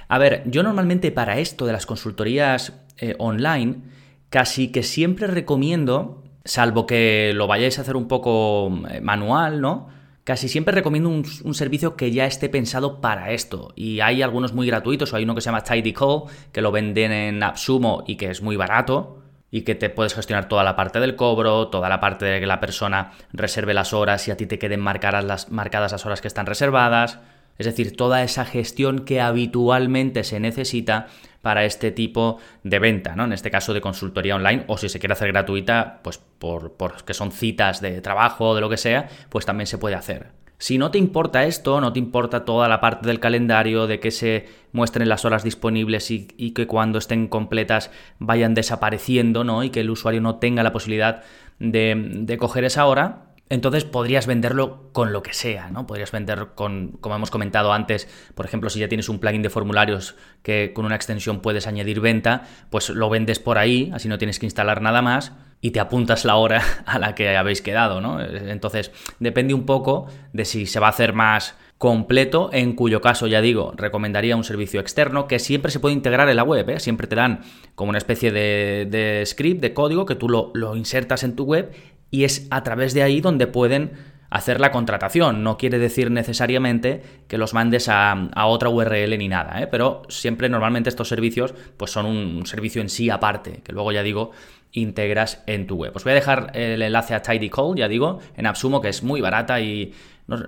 A 0.06 0.18
ver, 0.18 0.44
yo 0.46 0.62
normalmente 0.62 1.11
para 1.11 1.40
esto 1.40 1.66
de 1.66 1.73
las 1.73 1.84
consultorías 1.84 2.73
eh, 2.96 3.16
online, 3.18 3.82
casi 4.30 4.70
que 4.70 4.84
siempre 4.84 5.26
recomiendo, 5.26 6.23
salvo 6.44 6.87
que 6.87 7.32
lo 7.34 7.49
vayáis 7.49 7.78
a 7.78 7.82
hacer 7.82 7.96
un 7.96 8.06
poco 8.06 8.70
eh, 8.88 9.00
manual, 9.00 9.61
¿no? 9.61 9.88
Casi 10.23 10.49
siempre 10.49 10.73
recomiendo 10.73 11.11
un, 11.11 11.54
servicio 11.54 11.96
que 11.96 12.12
ya 12.12 12.25
esté 12.25 12.49
pensado 12.49 13.00
para 13.00 13.32
esto. 13.32 13.73
Y 13.75 14.00
hay 14.00 14.23
algunos 14.23 14.54
muy 14.54 14.66
gratuitos, 14.66 15.12
o 15.12 15.16
hay 15.16 15.25
uno 15.25 15.34
que 15.34 15.42
se 15.42 15.46
llama 15.46 15.64
Tidy 15.64 15.92
Call, 15.92 16.23
que 16.52 16.62
lo 16.62 16.70
venden 16.73 17.12
en 17.12 17.42
AppSumo 17.42 18.04
y 18.06 18.16
que 18.16 18.30
es 18.30 18.40
muy 18.40 18.56
barato 18.56 19.24
y 19.54 19.62
que 19.62 19.76
te 19.76 19.88
puedes 19.88 20.14
gestionar 20.14 20.49
toda 20.49 20.64
la 20.64 20.75
parte 20.75 20.99
del 20.99 21.14
cobro, 21.14 21.68
toda 21.68 21.88
la 21.88 22.00
parte 22.00 22.25
de 22.25 22.40
que 22.40 22.46
la 22.46 22.58
persona 22.58 23.12
reserve 23.32 23.73
las 23.73 23.92
horas 23.92 24.26
y 24.26 24.32
a 24.32 24.37
ti 24.37 24.46
te 24.46 24.58
queden 24.58 24.80
marcadas 24.80 25.25
las, 25.25 25.52
marcadas 25.52 25.92
las 25.92 26.04
horas 26.04 26.20
que 26.20 26.26
están 26.26 26.46
reservadas. 26.46 27.20
Es 27.56 27.66
decir, 27.66 27.96
toda 27.96 28.25
esa 28.25 28.44
gestión 28.44 29.04
que 29.04 29.20
habitualmente 29.20 30.25
se 30.25 30.40
necesita 30.40 31.06
para 31.40 31.64
este 31.64 31.92
tipo 31.92 32.40
de 32.64 32.80
venta, 32.80 33.14
¿no? 33.14 33.26
En 33.26 33.32
este 33.32 33.52
caso 33.52 33.73
de 33.73 33.80
consultoría 33.80 34.34
online, 34.34 34.64
o 34.66 34.76
si 34.76 34.88
se 34.88 34.99
quiere 34.99 35.12
hacer 35.12 35.30
gratuita, 35.30 36.00
pues 36.02 36.18
por, 36.18 36.73
por 36.73 37.04
que 37.04 37.14
son 37.14 37.30
citas 37.30 37.80
de 37.80 38.00
trabajo 38.00 38.49
o 38.49 38.54
de 38.56 38.61
lo 38.61 38.68
que 38.68 38.76
sea, 38.76 39.08
pues 39.28 39.46
también 39.46 39.68
se 39.68 39.78
puede 39.78 39.94
hacer. 39.94 40.32
Si 40.58 40.78
no 40.78 40.90
te 40.90 40.99
importa 40.99 41.44
esto, 41.44 41.80
no 41.80 41.92
te 41.92 41.99
importa 41.99 42.44
toda 42.44 42.68
la 42.68 42.80
parte 42.80 43.06
del 43.06 43.20
calendario, 43.20 43.87
de 43.87 44.00
que 44.00 44.11
se 44.11 44.46
muestren 44.73 45.08
las 45.08 45.25
horas 45.25 45.42
disponibles 45.42 46.11
y, 46.11 46.26
que 46.52 46.66
cuando 46.66 46.99
estén 46.99 47.28
completas 47.28 47.90
vayan 48.18 48.54
desapareciendo, 48.54 49.44
¿no? 49.44 49.64
Y 49.64 49.70
que 49.70 49.80
el 49.80 49.90
usuario 49.90 50.20
no 50.20 50.37
tenga 50.37 50.62
la 50.62 50.73
posibilidad 50.73 51.23
de, 51.58 51.94
de 51.96 52.38
coger 52.38 52.64
esa 52.64 52.87
hora, 52.87 53.34
entonces 53.50 53.84
podrías 53.84 54.26
venderlo 54.26 54.90
con 54.92 55.12
lo 55.12 55.23
que 55.23 55.34
sea, 55.34 55.70
¿no? 55.70 55.87
Podrías 55.87 56.11
vender 56.12 56.49
con, 56.54 56.92
como 57.00 57.14
hemos 57.14 57.30
comentado 57.30 57.73
antes, 57.73 58.08
por 58.34 58.46
ejemplo, 58.46 58.70
si 58.70 58.80
ya 58.80 58.88
tienes 58.88 59.08
un 59.08 59.18
plugin 59.18 59.42
de 59.42 59.50
formularios 59.50 60.16
que 60.42 60.73
con 60.75 60.87
una 60.87 60.96
extensión 60.96 61.40
puedes 61.40 61.66
añadir 61.66 62.00
venta, 62.00 62.44
pues 62.70 62.88
lo 62.88 63.11
vendes 63.11 63.38
por 63.38 63.58
ahí, 63.58 63.90
así 63.92 64.08
no 64.08 64.16
tienes 64.16 64.38
que 64.38 64.46
instalar 64.46 64.80
nada 64.80 65.02
más 65.02 65.32
y 65.64 65.71
te 65.71 65.80
apuntas 65.80 66.26
la 66.26 66.37
hora 66.37 66.62
a 66.85 66.99
la 66.99 67.14
que 67.14 67.35
habéis 67.35 67.62
quedado, 67.62 68.02
¿no? 68.02 68.21
Entonces, 68.21 68.92
depende 69.18 69.54
un 69.54 69.64
poco 69.64 70.09
de 70.35 70.44
si 70.44 70.66
se 70.66 70.78
va 70.78 70.88
a 70.88 70.90
hacer 70.90 71.14
más 71.14 71.56
completo, 71.78 72.50
en 72.52 72.75
cuyo 72.75 73.00
caso, 73.00 73.26
ya 73.28 73.40
digo, 73.40 73.73
recomendaría 73.75 74.37
un 74.37 74.44
servicio 74.44 74.78
externo 74.78 75.26
que 75.26 75.38
siempre 75.38 75.73
se 75.73 75.80
puede 75.80 75.94
integrar 75.94 76.28
en 76.28 76.37
la 76.37 76.42
web, 76.42 76.68
¿eh? 76.68 76.80
siempre 76.80 77.06
te 77.06 77.16
dan 77.16 77.40
como 77.75 77.88
una 77.88 77.99
especie 77.99 78.30
de, 78.30 79.23
script, 79.25 79.62
de 79.62 79.73
código, 79.73 80.04
que 80.04 80.16
tú 80.16 80.28
lo, 80.28 80.50
lo 80.52 80.76
insertas 80.76 81.25
en 81.25 81.35
tu 81.35 81.44
web 81.44 81.73
y 82.11 82.25
es 82.25 82.47
a 82.50 82.62
través 82.62 82.92
de 82.92 83.02
ahí 83.02 83.23
donde 83.23 83.47
pueden 83.47 83.92
hacer 84.35 84.61
la 84.61 84.73
contratación. 84.73 85.44
No 85.44 85.56
quiere 85.56 85.78
decir 85.78 86.11
necesariamente 86.11 87.02
que 87.28 87.38
los 87.38 87.54
mandes 87.54 87.88
a, 87.88 88.30
otra 88.47 88.68
URL 88.68 89.16
ni 89.16 89.28
nada, 89.28 89.62
¿eh? 89.62 89.68
pero 89.68 90.02
siempre 90.09 90.49
normalmente 90.49 90.88
estos 90.88 91.09
servicios 91.09 91.54
pues 91.76 91.92
son 91.92 92.04
un, 92.04 92.44
servicio 92.44 92.83
en 92.83 92.88
sí 92.88 93.11
aparte, 93.11 93.62
que 93.62 93.73
luego 93.73 93.92
ya 93.92 94.02
digo 94.02 94.33
integras 94.75 95.43
en 95.47 95.66
tu 95.66 95.76
web. 95.76 95.93
Os 95.95 96.04
voy 96.04 96.11
a 96.11 96.16
dejar 96.16 96.50
el 96.54 96.83
enlace 96.83 97.14
a 97.14 97.23
Tidy 97.23 97.49
Call, 97.49 97.76
ya 97.76 97.88
digo, 97.88 98.19
en 98.37 98.47
Absumo, 98.47 98.81
que 98.81 98.88
es 98.88 99.02
muy 99.02 99.21
barata 99.21 99.61
y 99.61 99.95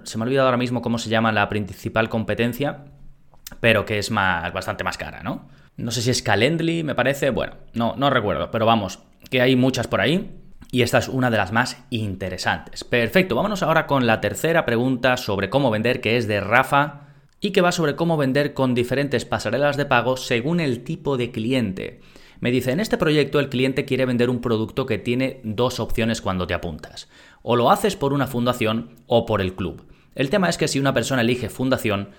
se 0.05 0.19
me 0.19 0.25
ha 0.25 0.27
olvidado 0.27 0.49
ahora 0.49 0.59
mismo 0.59 0.83
cómo 0.83 0.99
se 0.99 1.09
llama 1.09 1.33
la 1.33 1.49
principal 1.49 2.09
competencia, 2.09 2.85
pero 3.61 3.85
que 3.85 3.99
es 3.99 4.11
más, 4.11 4.53
bastante 4.53 4.85
más 4.85 4.99
cara, 4.99 5.23
¿no? 5.23 5.49
No 5.77 5.91
sé 5.91 6.03
si 6.03 6.11
es 6.11 6.23
Calendly, 6.23 6.83
me 6.83 6.95
parece, 6.95 7.31
bueno, 7.31 7.55
no, 7.75 7.95
no 7.97 8.11
recuerdo, 8.11 8.51
pero 8.51 8.67
vamos, 8.67 8.99
que 9.31 9.41
hay 9.41 9.55
muchas 9.55 9.87
por 9.87 10.01
ahí 10.01 10.41
y 10.73 10.83
esta 10.83 10.99
es 10.99 11.09
una 11.09 11.31
de 11.31 11.37
las 11.37 11.53
más 11.53 11.85
interesantes. 11.91 12.83
Perfecto, 12.83 13.37
vámonos 13.37 13.63
ahora 13.63 13.87
con 13.87 14.07
la 14.07 14.21
tercera 14.21 14.65
pregunta 14.65 15.17
sobre 15.17 15.51
cómo 15.51 15.71
vender, 15.71 16.01
que 16.01 16.17
es 16.17 16.27
de 16.27 16.41
Rafa 16.41 17.03
y 17.41 17.53
que 17.53 17.61
va 17.61 17.71
sobre 17.71 17.95
cómo 17.95 18.17
vender 18.17 18.55
con 18.55 18.75
diferentes 18.75 19.25
pasarelas 19.25 19.77
de 19.77 19.85
pago 19.85 20.17
según 20.17 20.59
el 20.59 20.83
tipo 20.83 21.17
de 21.17 21.31
cliente. 21.31 22.01
Me 22.41 22.51
dice, 22.51 22.73
en 22.73 22.81
este 22.81 22.99
proyecto 22.99 23.41
el 23.41 23.49
cliente 23.49 23.85
quiere 23.85 24.07
vender 24.07 24.31
un 24.31 24.41
producto 24.41 24.87
que 24.87 24.99
tiene 24.99 25.41
dos 25.45 25.81
opciones 25.81 26.21
cuando 26.21 26.47
te 26.47 26.55
apuntas. 26.55 27.09
O 27.43 27.57
lo 27.57 27.71
haces 27.71 27.97
por 27.97 28.13
una 28.13 28.27
fundación 28.27 28.91
o 29.07 29.27
por 29.27 29.41
el 29.41 29.55
club. 29.55 29.85
El 30.15 30.31
tema 30.31 30.49
es 30.49 30.57
que 30.57 30.69
si 30.69 30.79
una 30.81 30.95
persona 30.95 31.23
elige 31.23 31.49
fundación, 31.49 32.11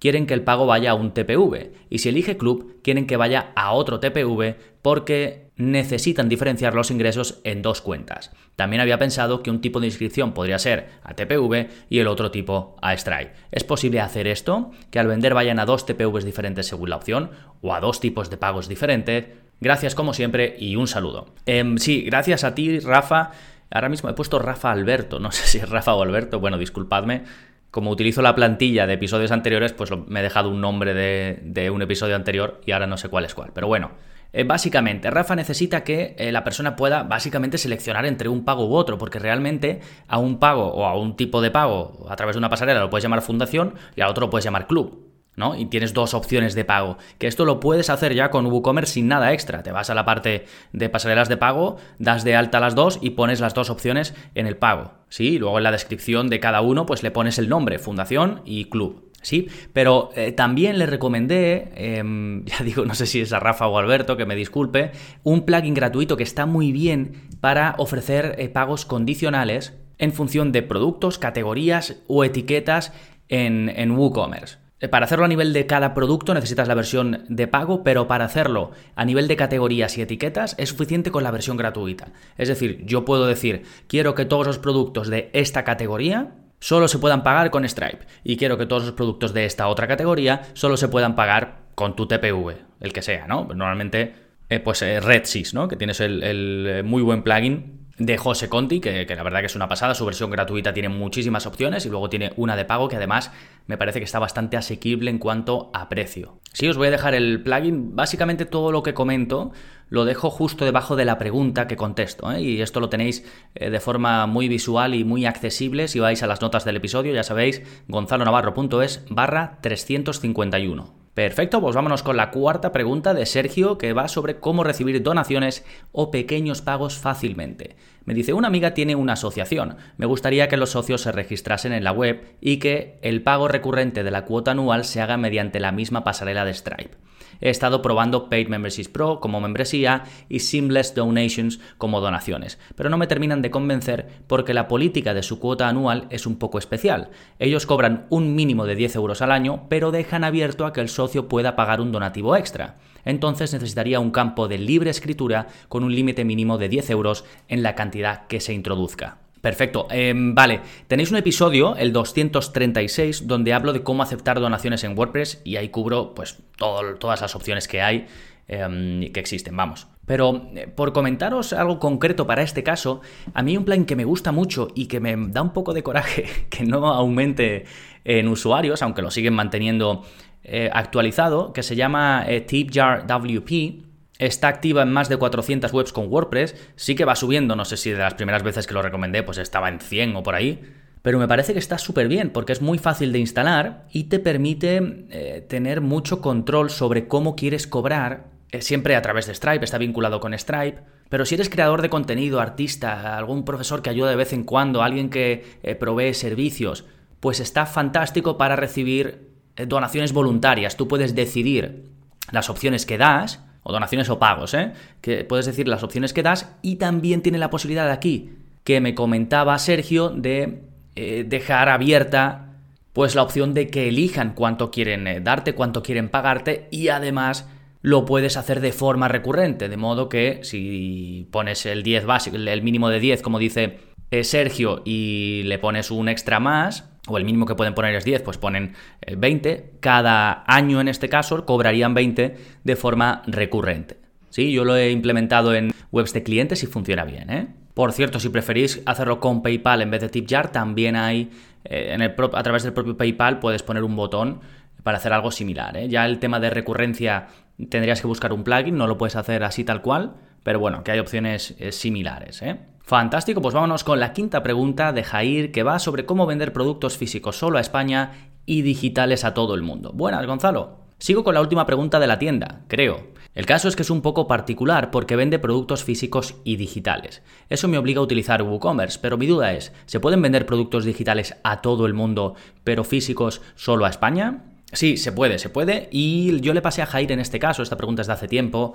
quieren 0.00 0.26
que 0.26 0.34
el 0.34 0.42
pago 0.42 0.66
vaya 0.66 0.92
a 0.92 0.94
un 0.94 1.12
TPV 1.12 1.72
y 1.90 1.98
si 1.98 2.08
elige 2.08 2.36
club 2.36 2.80
quieren 2.82 3.06
que 3.06 3.16
vaya 3.16 3.52
a 3.54 3.72
otro 3.72 4.00
TPV 4.00 4.56
porque 4.82 5.50
necesitan 5.56 6.28
diferenciar 6.28 6.74
los 6.74 6.90
ingresos 6.90 7.40
en 7.44 7.60
dos 7.60 7.82
cuentas. 7.82 8.32
También 8.56 8.80
había 8.80 8.98
pensado 8.98 9.42
que 9.42 9.50
un 9.50 9.60
tipo 9.60 9.78
de 9.78 9.86
inscripción 9.86 10.32
podría 10.32 10.58
ser 10.58 10.88
a 11.02 11.14
TPV 11.14 11.68
y 11.90 11.98
el 11.98 12.08
otro 12.08 12.30
tipo 12.30 12.76
a 12.80 12.96
Stripe. 12.96 13.32
¿Es 13.52 13.62
posible 13.62 14.00
hacer 14.00 14.26
esto? 14.26 14.70
Que 14.90 14.98
al 14.98 15.06
vender 15.06 15.34
vayan 15.34 15.58
a 15.58 15.66
dos 15.66 15.84
TPVs 15.84 16.24
diferentes 16.24 16.66
según 16.66 16.90
la 16.90 16.96
opción 16.96 17.30
o 17.60 17.74
a 17.74 17.80
dos 17.80 18.00
tipos 18.00 18.30
de 18.30 18.38
pagos 18.38 18.68
diferentes. 18.68 19.26
Gracias 19.60 19.94
como 19.94 20.14
siempre 20.14 20.56
y 20.58 20.76
un 20.76 20.88
saludo. 20.88 21.34
Em, 21.46 21.76
sí, 21.76 22.02
gracias 22.02 22.44
a 22.44 22.54
ti 22.54 22.80
Rafa. 22.80 23.32
Ahora 23.70 23.88
mismo 23.88 24.08
he 24.08 24.14
puesto 24.14 24.38
Rafa 24.38 24.72
Alberto, 24.72 25.20
no 25.20 25.30
sé 25.32 25.46
si 25.46 25.58
es 25.58 25.68
Rafa 25.68 25.94
o 25.94 26.02
Alberto, 26.02 26.40
bueno, 26.40 26.58
disculpadme 26.58 27.22
como 27.70 27.90
utilizo 27.90 28.22
la 28.22 28.34
plantilla 28.34 28.86
de 28.86 28.94
episodios 28.94 29.30
anteriores, 29.30 29.72
pues 29.72 29.90
me 30.08 30.20
he 30.20 30.22
dejado 30.22 30.50
un 30.50 30.60
nombre 30.60 30.92
de, 30.92 31.70
un 31.70 31.82
episodio 31.82 32.16
anterior 32.16 32.60
y 32.66 32.72
ahora 32.72 32.86
no 32.86 32.96
sé 32.96 33.08
cuál 33.08 33.24
es 33.24 33.34
cuál. 33.34 33.52
Pero 33.54 33.68
bueno, 33.68 33.92
eh, 34.32 34.44
básicamente, 34.44 35.10
Rafa 35.10 35.36
necesita 35.36 35.84
que 35.84 36.16
eh, 36.18 36.32
la 36.32 36.42
persona 36.42 36.74
pueda 36.74 37.04
básicamente 37.04 37.58
seleccionar 37.58 38.06
entre 38.06 38.28
un 38.28 38.44
pago 38.44 38.66
u 38.66 38.74
otro, 38.74 38.98
porque 38.98 39.18
realmente 39.18 39.80
a 40.08 40.18
un 40.18 40.38
pago 40.38 40.66
o 40.66 40.84
a 40.84 40.98
un 40.98 41.16
tipo 41.16 41.40
de 41.40 41.50
pago 41.50 42.06
a 42.08 42.16
través 42.16 42.34
de 42.34 42.38
una 42.38 42.48
pasarela 42.48 42.80
lo 42.80 42.90
puedes 42.90 43.04
llamar 43.04 43.22
fundación 43.22 43.74
y 43.94 44.00
a 44.00 44.08
otro 44.08 44.26
lo 44.26 44.30
puedes 44.30 44.44
llamar 44.44 44.66
club. 44.66 45.09
Y 45.56 45.66
tienes 45.66 45.94
dos 45.94 46.14
opciones 46.14 46.54
de 46.54 46.64
pago. 46.64 46.98
Que 47.18 47.26
esto 47.26 47.44
lo 47.44 47.60
puedes 47.60 47.90
hacer 47.90 48.14
ya 48.14 48.30
con 48.30 48.46
WooCommerce 48.46 48.94
sin 48.94 49.08
nada 49.08 49.32
extra. 49.32 49.62
Te 49.62 49.72
vas 49.72 49.90
a 49.90 49.94
la 49.94 50.04
parte 50.04 50.44
de 50.72 50.88
pasarelas 50.88 51.28
de 51.28 51.36
pago, 51.36 51.76
das 51.98 52.24
de 52.24 52.36
alta 52.36 52.60
las 52.60 52.74
dos 52.74 52.98
y 53.00 53.10
pones 53.10 53.40
las 53.40 53.54
dos 53.54 53.70
opciones 53.70 54.14
en 54.34 54.46
el 54.46 54.56
pago. 54.56 54.92
¿Sí? 55.08 55.38
Luego 55.38 55.58
en 55.58 55.64
la 55.64 55.72
descripción 55.72 56.28
de 56.28 56.40
cada 56.40 56.60
uno, 56.60 56.86
pues 56.86 57.02
le 57.02 57.10
pones 57.10 57.38
el 57.38 57.48
nombre, 57.48 57.78
fundación 57.78 58.42
y 58.44 58.66
club. 58.66 59.10
Sí, 59.22 59.48
pero 59.72 60.10
eh, 60.16 60.32
también 60.32 60.78
le 60.78 60.86
recomendé, 60.86 61.72
em, 61.74 62.44
ya 62.46 62.64
digo, 62.64 62.84
no 62.84 62.94
sé 62.94 63.06
si 63.06 63.20
es 63.20 63.32
a 63.32 63.40
Rafa 63.40 63.66
o 63.66 63.78
Alberto, 63.78 64.16
que 64.16 64.26
me 64.26 64.36
disculpe, 64.36 64.92
un 65.22 65.44
plugin 65.44 65.74
gratuito 65.74 66.16
que 66.16 66.22
está 66.22 66.46
muy 66.46 66.72
bien 66.72 67.28
para 67.40 67.74
ofrecer 67.78 68.34
eh, 68.38 68.48
pagos 68.48 68.86
condicionales 68.86 69.74
en 69.98 70.12
función 70.12 70.52
de 70.52 70.62
productos, 70.62 71.18
categorías 71.18 72.02
o 72.06 72.24
etiquetas 72.24 72.92
en, 73.28 73.68
en 73.68 73.90
WooCommerce. 73.92 74.58
Eh, 74.80 74.88
para 74.88 75.04
hacerlo 75.04 75.26
a 75.26 75.28
nivel 75.28 75.52
de 75.52 75.66
cada 75.66 75.92
producto 75.92 76.32
necesitas 76.32 76.66
la 76.66 76.74
versión 76.74 77.24
de 77.28 77.46
pago, 77.46 77.84
pero 77.84 78.06
para 78.08 78.24
hacerlo 78.24 78.72
a 78.94 79.04
nivel 79.04 79.28
de 79.28 79.36
categorías 79.36 79.96
y 79.98 80.02
etiquetas 80.02 80.54
es 80.58 80.70
suficiente 80.70 81.10
con 81.10 81.22
la 81.22 81.30
versión 81.30 81.56
gratuita. 81.56 82.08
Es 82.38 82.48
decir, 82.48 82.82
yo 82.86 83.04
puedo 83.04 83.26
decir, 83.26 83.64
quiero 83.86 84.14
que 84.14 84.24
todos 84.24 84.46
los 84.46 84.58
productos 84.58 85.08
de 85.08 85.30
esta 85.34 85.64
categoría 85.64 86.34
solo 86.58 86.88
se 86.88 86.98
puedan 86.98 87.22
pagar 87.22 87.50
con 87.50 87.68
Stripe 87.68 88.06
y 88.24 88.36
quiero 88.36 88.56
que 88.56 88.66
todos 88.66 88.84
los 88.84 88.92
productos 88.92 89.34
de 89.34 89.44
esta 89.44 89.68
otra 89.68 89.86
categoría 89.86 90.42
solo 90.54 90.76
se 90.76 90.88
puedan 90.88 91.14
pagar 91.14 91.60
con 91.74 91.94
tu 91.94 92.06
TPV, 92.06 92.56
el 92.80 92.92
que 92.92 93.02
sea, 93.02 93.26
¿no? 93.26 93.44
Normalmente, 93.44 94.14
eh, 94.48 94.60
pues 94.60 94.82
eh, 94.82 95.00
RedSys, 95.00 95.54
¿no? 95.54 95.68
Que 95.68 95.76
tienes 95.76 96.00
el 96.00 96.82
muy 96.84 97.02
buen 97.02 97.22
plugin 97.22 97.79
de 98.00 98.16
José 98.16 98.48
Conti, 98.48 98.80
que, 98.80 99.06
la 99.06 99.22
verdad 99.22 99.40
que 99.40 99.46
es 99.46 99.54
una 99.54 99.68
pasada. 99.68 99.94
Su 99.94 100.06
versión 100.06 100.30
gratuita 100.30 100.72
tiene 100.72 100.88
muchísimas 100.88 101.46
opciones 101.46 101.84
y 101.84 101.90
luego 101.90 102.08
tiene 102.08 102.32
una 102.36 102.56
de 102.56 102.64
pago 102.64 102.88
que 102.88 102.96
además 102.96 103.30
me 103.66 103.76
parece 103.76 104.00
que 104.00 104.06
está 104.06 104.18
bastante 104.18 104.56
asequible 104.56 105.10
en 105.10 105.18
cuanto 105.18 105.70
a 105.74 105.88
precio. 105.90 106.40
Sí, 106.52 106.66
os 106.66 106.78
voy 106.78 106.88
a 106.88 106.92
dejar 106.92 107.14
el 107.14 107.42
plugin. 107.42 107.94
Básicamente 107.94 108.46
todo 108.46 108.72
lo 108.72 108.82
que 108.82 108.94
comento 108.94 109.52
lo 109.90 110.06
dejo 110.06 110.30
justo 110.30 110.64
debajo 110.64 110.96
de 110.96 111.04
la 111.04 111.18
pregunta 111.18 111.68
que 111.68 111.76
contesto. 111.76 112.32
¿eh? 112.32 112.40
Y 112.40 112.62
esto 112.62 112.80
lo 112.80 112.88
tenéis 112.88 113.24
eh, 113.54 113.68
de 113.68 113.80
forma 113.80 114.26
muy 114.26 114.48
visual 114.48 114.94
y 114.94 115.04
muy 115.04 115.26
accesible 115.26 115.86
si 115.86 116.00
vais 116.00 116.22
a 116.22 116.26
las 116.26 116.40
notas 116.40 116.64
del 116.64 116.76
episodio. 116.76 117.12
Ya 117.12 117.22
sabéis, 117.22 117.62
gonzalonavarro.es 117.86 119.04
barra 119.10 119.58
351. 119.60 120.99
Perfecto, 121.14 121.60
pues 121.60 121.74
vámonos 121.74 122.04
con 122.04 122.16
la 122.16 122.30
cuarta 122.30 122.70
pregunta 122.70 123.14
de 123.14 123.26
Sergio 123.26 123.78
que 123.78 123.92
va 123.92 124.06
sobre 124.06 124.38
cómo 124.38 124.62
recibir 124.62 125.02
donaciones 125.02 125.64
o 125.90 126.12
pequeños 126.12 126.62
pagos 126.62 126.98
fácilmente. 126.98 127.76
Me 128.04 128.14
dice, 128.14 128.32
una 128.32 128.46
amiga 128.46 128.74
tiene 128.74 128.94
una 128.94 129.14
asociación, 129.14 129.76
me 129.96 130.06
gustaría 130.06 130.48
que 130.48 130.56
los 130.56 130.70
socios 130.70 131.02
se 131.02 131.10
registrasen 131.10 131.72
en 131.72 131.82
la 131.82 131.92
web 131.92 132.36
y 132.40 132.58
que 132.58 132.98
el 133.02 133.22
pago 133.22 133.48
recurrente 133.48 134.04
de 134.04 134.10
la 134.12 134.24
cuota 134.24 134.52
anual 134.52 134.84
se 134.84 135.00
haga 135.00 135.16
mediante 135.16 135.58
la 135.58 135.72
misma 135.72 136.04
pasarela 136.04 136.44
de 136.44 136.54
Stripe. 136.54 136.96
He 137.40 137.50
estado 137.50 137.82
probando 137.82 138.28
Paid 138.28 138.48
Memberships 138.48 138.88
Pro 138.88 139.20
como 139.20 139.40
membresía 139.40 140.04
y 140.28 140.40
Seamless 140.40 140.94
Donations 140.94 141.60
como 141.78 142.00
donaciones, 142.00 142.58
pero 142.74 142.90
no 142.90 142.98
me 142.98 143.06
terminan 143.06 143.42
de 143.42 143.50
convencer 143.50 144.08
porque 144.26 144.54
la 144.54 144.68
política 144.68 145.14
de 145.14 145.22
su 145.22 145.38
cuota 145.38 145.68
anual 145.68 146.06
es 146.10 146.26
un 146.26 146.36
poco 146.36 146.58
especial. 146.58 147.10
Ellos 147.38 147.66
cobran 147.66 148.06
un 148.10 148.34
mínimo 148.34 148.66
de 148.66 148.74
10 148.74 148.96
euros 148.96 149.22
al 149.22 149.32
año, 149.32 149.66
pero 149.68 149.90
dejan 149.90 150.24
abierto 150.24 150.66
a 150.66 150.72
que 150.72 150.80
el 150.80 150.88
socio 150.88 151.28
pueda 151.28 151.56
pagar 151.56 151.80
un 151.80 151.92
donativo 151.92 152.36
extra. 152.36 152.78
Entonces 153.04 153.52
necesitaría 153.52 154.00
un 154.00 154.10
campo 154.10 154.48
de 154.48 154.58
libre 154.58 154.90
escritura 154.90 155.46
con 155.68 155.84
un 155.84 155.94
límite 155.94 156.24
mínimo 156.24 156.58
de 156.58 156.68
10 156.68 156.90
euros 156.90 157.24
en 157.48 157.62
la 157.62 157.74
cantidad 157.74 158.26
que 158.26 158.40
se 158.40 158.52
introduzca. 158.52 159.18
Perfecto. 159.40 159.86
Em, 159.90 160.34
vale, 160.34 160.60
tenéis 160.86 161.10
un 161.10 161.16
episodio, 161.16 161.74
el 161.76 161.92
236, 161.92 163.26
donde 163.26 163.54
hablo 163.54 163.72
de 163.72 163.82
cómo 163.82 164.02
aceptar 164.02 164.38
donaciones 164.38 164.84
en 164.84 164.96
WordPress 164.98 165.40
y 165.44 165.56
ahí 165.56 165.70
cubro 165.70 166.14
pues 166.14 166.42
todas 166.56 167.20
las 167.20 167.34
opciones 167.34 167.66
que 167.66 167.80
hay 167.80 168.06
em, 168.48 169.10
que 169.12 169.20
existen, 169.20 169.56
vamos. 169.56 169.86
Pero 170.04 170.50
eh, 170.54 170.66
por 170.66 170.92
comentaros 170.92 171.52
algo 171.52 171.78
concreto 171.78 172.26
para 172.26 172.42
este 172.42 172.62
caso, 172.62 173.00
a 173.32 173.42
mí 173.42 173.56
un 173.56 173.64
plan 173.64 173.84
que 173.86 173.96
me 173.96 174.04
gusta 174.04 174.32
mucho 174.32 174.68
y 174.74 174.86
que 174.86 175.00
me 175.00 175.16
da 175.16 175.40
un 175.40 175.52
poco 175.52 175.72
de 175.72 175.82
coraje 175.82 176.26
que 176.50 176.64
no 176.64 176.88
aumente 176.88 177.64
en 178.04 178.28
usuarios, 178.28 178.82
aunque 178.82 179.02
lo 179.02 179.10
siguen 179.10 179.34
manteniendo 179.34 180.04
eh, 180.42 180.68
actualizado, 180.72 181.52
que 181.52 181.62
se 181.62 181.76
llama 181.76 182.24
eh, 182.26 182.40
TipJar 182.40 183.06
WP 183.06 183.89
Está 184.20 184.48
activa 184.48 184.82
en 184.82 184.92
más 184.92 185.08
de 185.08 185.16
400 185.16 185.72
webs 185.72 185.94
con 185.94 186.12
WordPress, 186.12 186.54
sí 186.76 186.94
que 186.94 187.06
va 187.06 187.16
subiendo, 187.16 187.56
no 187.56 187.64
sé 187.64 187.78
si 187.78 187.90
de 187.90 187.96
las 187.96 188.12
primeras 188.12 188.42
veces 188.42 188.66
que 188.66 188.74
lo 188.74 188.82
recomendé 188.82 189.22
pues 189.22 189.38
estaba 189.38 189.70
en 189.70 189.80
100 189.80 190.14
o 190.14 190.22
por 190.22 190.34
ahí, 190.34 190.60
pero 191.00 191.18
me 191.18 191.26
parece 191.26 191.54
que 191.54 191.58
está 191.58 191.78
súper 191.78 192.06
bien 192.06 192.28
porque 192.28 192.52
es 192.52 192.60
muy 192.60 192.76
fácil 192.76 193.12
de 193.12 193.18
instalar 193.18 193.86
y 193.90 194.04
te 194.04 194.18
permite 194.18 195.06
eh, 195.08 195.46
tener 195.48 195.80
mucho 195.80 196.20
control 196.20 196.68
sobre 196.68 197.08
cómo 197.08 197.34
quieres 197.34 197.66
cobrar, 197.66 198.26
eh, 198.50 198.60
siempre 198.60 198.94
a 198.94 199.00
través 199.00 199.26
de 199.26 199.34
Stripe, 199.34 199.64
está 199.64 199.78
vinculado 199.78 200.20
con 200.20 200.38
Stripe. 200.38 200.82
Pero 201.08 201.24
si 201.24 201.36
eres 201.36 201.48
creador 201.48 201.80
de 201.80 201.88
contenido, 201.88 202.40
artista, 202.40 203.16
algún 203.16 203.46
profesor 203.46 203.80
que 203.80 203.88
ayuda 203.88 204.10
de 204.10 204.16
vez 204.16 204.34
en 204.34 204.44
cuando, 204.44 204.82
alguien 204.82 205.08
que 205.08 205.58
eh, 205.62 205.74
provee 205.76 206.12
servicios, 206.12 206.84
pues 207.20 207.40
está 207.40 207.64
fantástico 207.64 208.36
para 208.36 208.54
recibir 208.54 209.30
donaciones 209.66 210.12
voluntarias. 210.12 210.76
Tú 210.76 210.88
puedes 210.88 211.14
decidir 211.14 211.86
las 212.32 212.50
opciones 212.50 212.84
que 212.84 212.98
das 212.98 213.40
o 213.62 213.72
donaciones 213.72 214.08
o 214.08 214.18
pagos, 214.18 214.54
¿eh? 214.54 214.72
que 215.00 215.24
puedes 215.24 215.46
decir 215.46 215.68
las 215.68 215.82
opciones 215.82 216.12
que 216.12 216.22
das 216.22 216.54
y 216.62 216.76
también 216.76 217.22
tiene 217.22 217.38
la 217.38 217.50
posibilidad 217.50 217.86
de 217.86 217.92
aquí 217.92 218.30
que 218.64 218.80
me 218.80 218.94
comentaba 218.94 219.58
Sergio 219.58 220.10
de 220.10 220.62
eh, 220.96 221.24
dejar 221.26 221.68
abierta 221.68 222.46
pues 222.92 223.14
la 223.14 223.22
opción 223.22 223.54
de 223.54 223.68
que 223.68 223.88
elijan 223.88 224.34
cuánto 224.34 224.70
quieren 224.70 225.06
eh, 225.06 225.20
darte, 225.20 225.54
cuánto 225.54 225.82
quieren 225.82 226.08
pagarte 226.08 226.68
y 226.70 226.88
además 226.88 227.48
lo 227.82 228.04
puedes 228.04 228.36
hacer 228.36 228.60
de 228.60 228.72
forma 228.72 229.08
recurrente, 229.08 229.68
de 229.68 229.76
modo 229.76 230.08
que 230.08 230.40
si 230.42 231.28
pones 231.30 231.64
el 231.64 231.82
10 231.82 232.04
básico, 232.04 232.36
el 232.36 232.62
mínimo 232.62 232.90
de 232.90 233.00
10 233.00 233.22
como 233.22 233.38
dice 233.38 233.78
eh, 234.10 234.24
Sergio 234.24 234.82
y 234.84 235.42
le 235.44 235.58
pones 235.58 235.90
un 235.90 236.08
extra 236.08 236.40
más, 236.40 236.89
o 237.08 237.18
el 237.18 237.24
mínimo 237.24 237.46
que 237.46 237.54
pueden 237.54 237.74
poner 237.74 237.94
es 237.94 238.04
10, 238.04 238.22
pues 238.22 238.38
ponen 238.38 238.74
20, 239.16 239.72
cada 239.80 240.44
año 240.46 240.80
en 240.80 240.88
este 240.88 241.08
caso 241.08 241.44
cobrarían 241.46 241.94
20 241.94 242.36
de 242.62 242.76
forma 242.76 243.22
recurrente. 243.26 243.98
Sí, 244.28 244.52
yo 244.52 244.64
lo 244.64 244.76
he 244.76 244.90
implementado 244.90 245.54
en 245.54 245.72
webs 245.90 246.12
de 246.12 246.22
clientes 246.22 246.62
y 246.62 246.66
funciona 246.66 247.04
bien, 247.04 247.30
¿eh? 247.30 247.48
Por 247.74 247.92
cierto, 247.92 248.20
si 248.20 248.28
preferís 248.28 248.82
hacerlo 248.84 249.20
con 249.20 249.42
PayPal 249.42 249.82
en 249.82 249.90
vez 249.90 250.00
de 250.00 250.08
TipJar, 250.08 250.52
también 250.52 250.96
hay 250.96 251.30
eh, 251.64 251.96
a 252.32 252.42
través 252.42 252.62
del 252.62 252.72
propio 252.72 252.96
PayPal 252.96 253.38
puedes 253.38 253.62
poner 253.62 253.84
un 253.84 253.96
botón 253.96 254.40
para 254.82 254.98
hacer 254.98 255.12
algo 255.12 255.30
similar. 255.30 255.76
¿eh? 255.76 255.88
Ya 255.88 256.06
el 256.06 256.18
tema 256.18 256.40
de 256.40 256.50
recurrencia 256.50 257.28
tendrías 257.68 258.00
que 258.00 258.06
buscar 258.06 258.32
un 258.32 258.44
plugin, 258.44 258.76
no 258.76 258.86
lo 258.86 258.98
puedes 258.98 259.16
hacer 259.16 259.44
así 259.44 259.64
tal 259.64 259.82
cual, 259.82 260.14
pero 260.42 260.58
bueno, 260.58 260.82
que 260.82 260.92
hay 260.92 260.98
opciones 260.98 261.54
eh, 261.58 261.72
similares. 261.72 262.42
Fantástico, 262.90 263.40
pues 263.40 263.54
vámonos 263.54 263.84
con 263.84 264.00
la 264.00 264.12
quinta 264.12 264.42
pregunta 264.42 264.92
de 264.92 265.04
Jair, 265.04 265.52
que 265.52 265.62
va 265.62 265.78
sobre 265.78 266.06
cómo 266.06 266.26
vender 266.26 266.52
productos 266.52 266.96
físicos 266.96 267.38
solo 267.38 267.58
a 267.58 267.60
España 267.60 268.32
y 268.46 268.62
digitales 268.62 269.24
a 269.24 269.32
todo 269.32 269.54
el 269.54 269.62
mundo. 269.62 269.92
Buenas, 269.94 270.26
Gonzalo. 270.26 270.80
Sigo 270.98 271.22
con 271.22 271.34
la 271.34 271.40
última 271.40 271.66
pregunta 271.66 272.00
de 272.00 272.08
la 272.08 272.18
tienda, 272.18 272.62
creo. 272.66 273.12
El 273.36 273.46
caso 273.46 273.68
es 273.68 273.76
que 273.76 273.82
es 273.82 273.90
un 273.90 274.02
poco 274.02 274.26
particular 274.26 274.90
porque 274.90 275.14
vende 275.14 275.38
productos 275.38 275.84
físicos 275.84 276.34
y 276.42 276.56
digitales. 276.56 277.22
Eso 277.48 277.68
me 277.68 277.78
obliga 277.78 278.00
a 278.00 278.02
utilizar 278.02 278.42
WooCommerce, 278.42 278.98
pero 279.00 279.16
mi 279.16 279.28
duda 279.28 279.52
es, 279.52 279.72
¿se 279.86 280.00
pueden 280.00 280.20
vender 280.20 280.44
productos 280.44 280.84
digitales 280.84 281.36
a 281.44 281.60
todo 281.60 281.86
el 281.86 281.94
mundo, 281.94 282.34
pero 282.64 282.82
físicos 282.82 283.40
solo 283.54 283.84
a 283.84 283.90
España? 283.90 284.46
Sí, 284.72 284.96
se 284.96 285.12
puede, 285.12 285.38
se 285.38 285.48
puede. 285.48 285.88
Y 285.92 286.40
yo 286.40 286.54
le 286.54 286.60
pasé 286.60 286.82
a 286.82 286.86
Jair 286.86 287.12
en 287.12 287.20
este 287.20 287.38
caso, 287.38 287.62
esta 287.62 287.76
pregunta 287.76 288.02
es 288.02 288.08
de 288.08 288.14
hace 288.14 288.26
tiempo, 288.26 288.74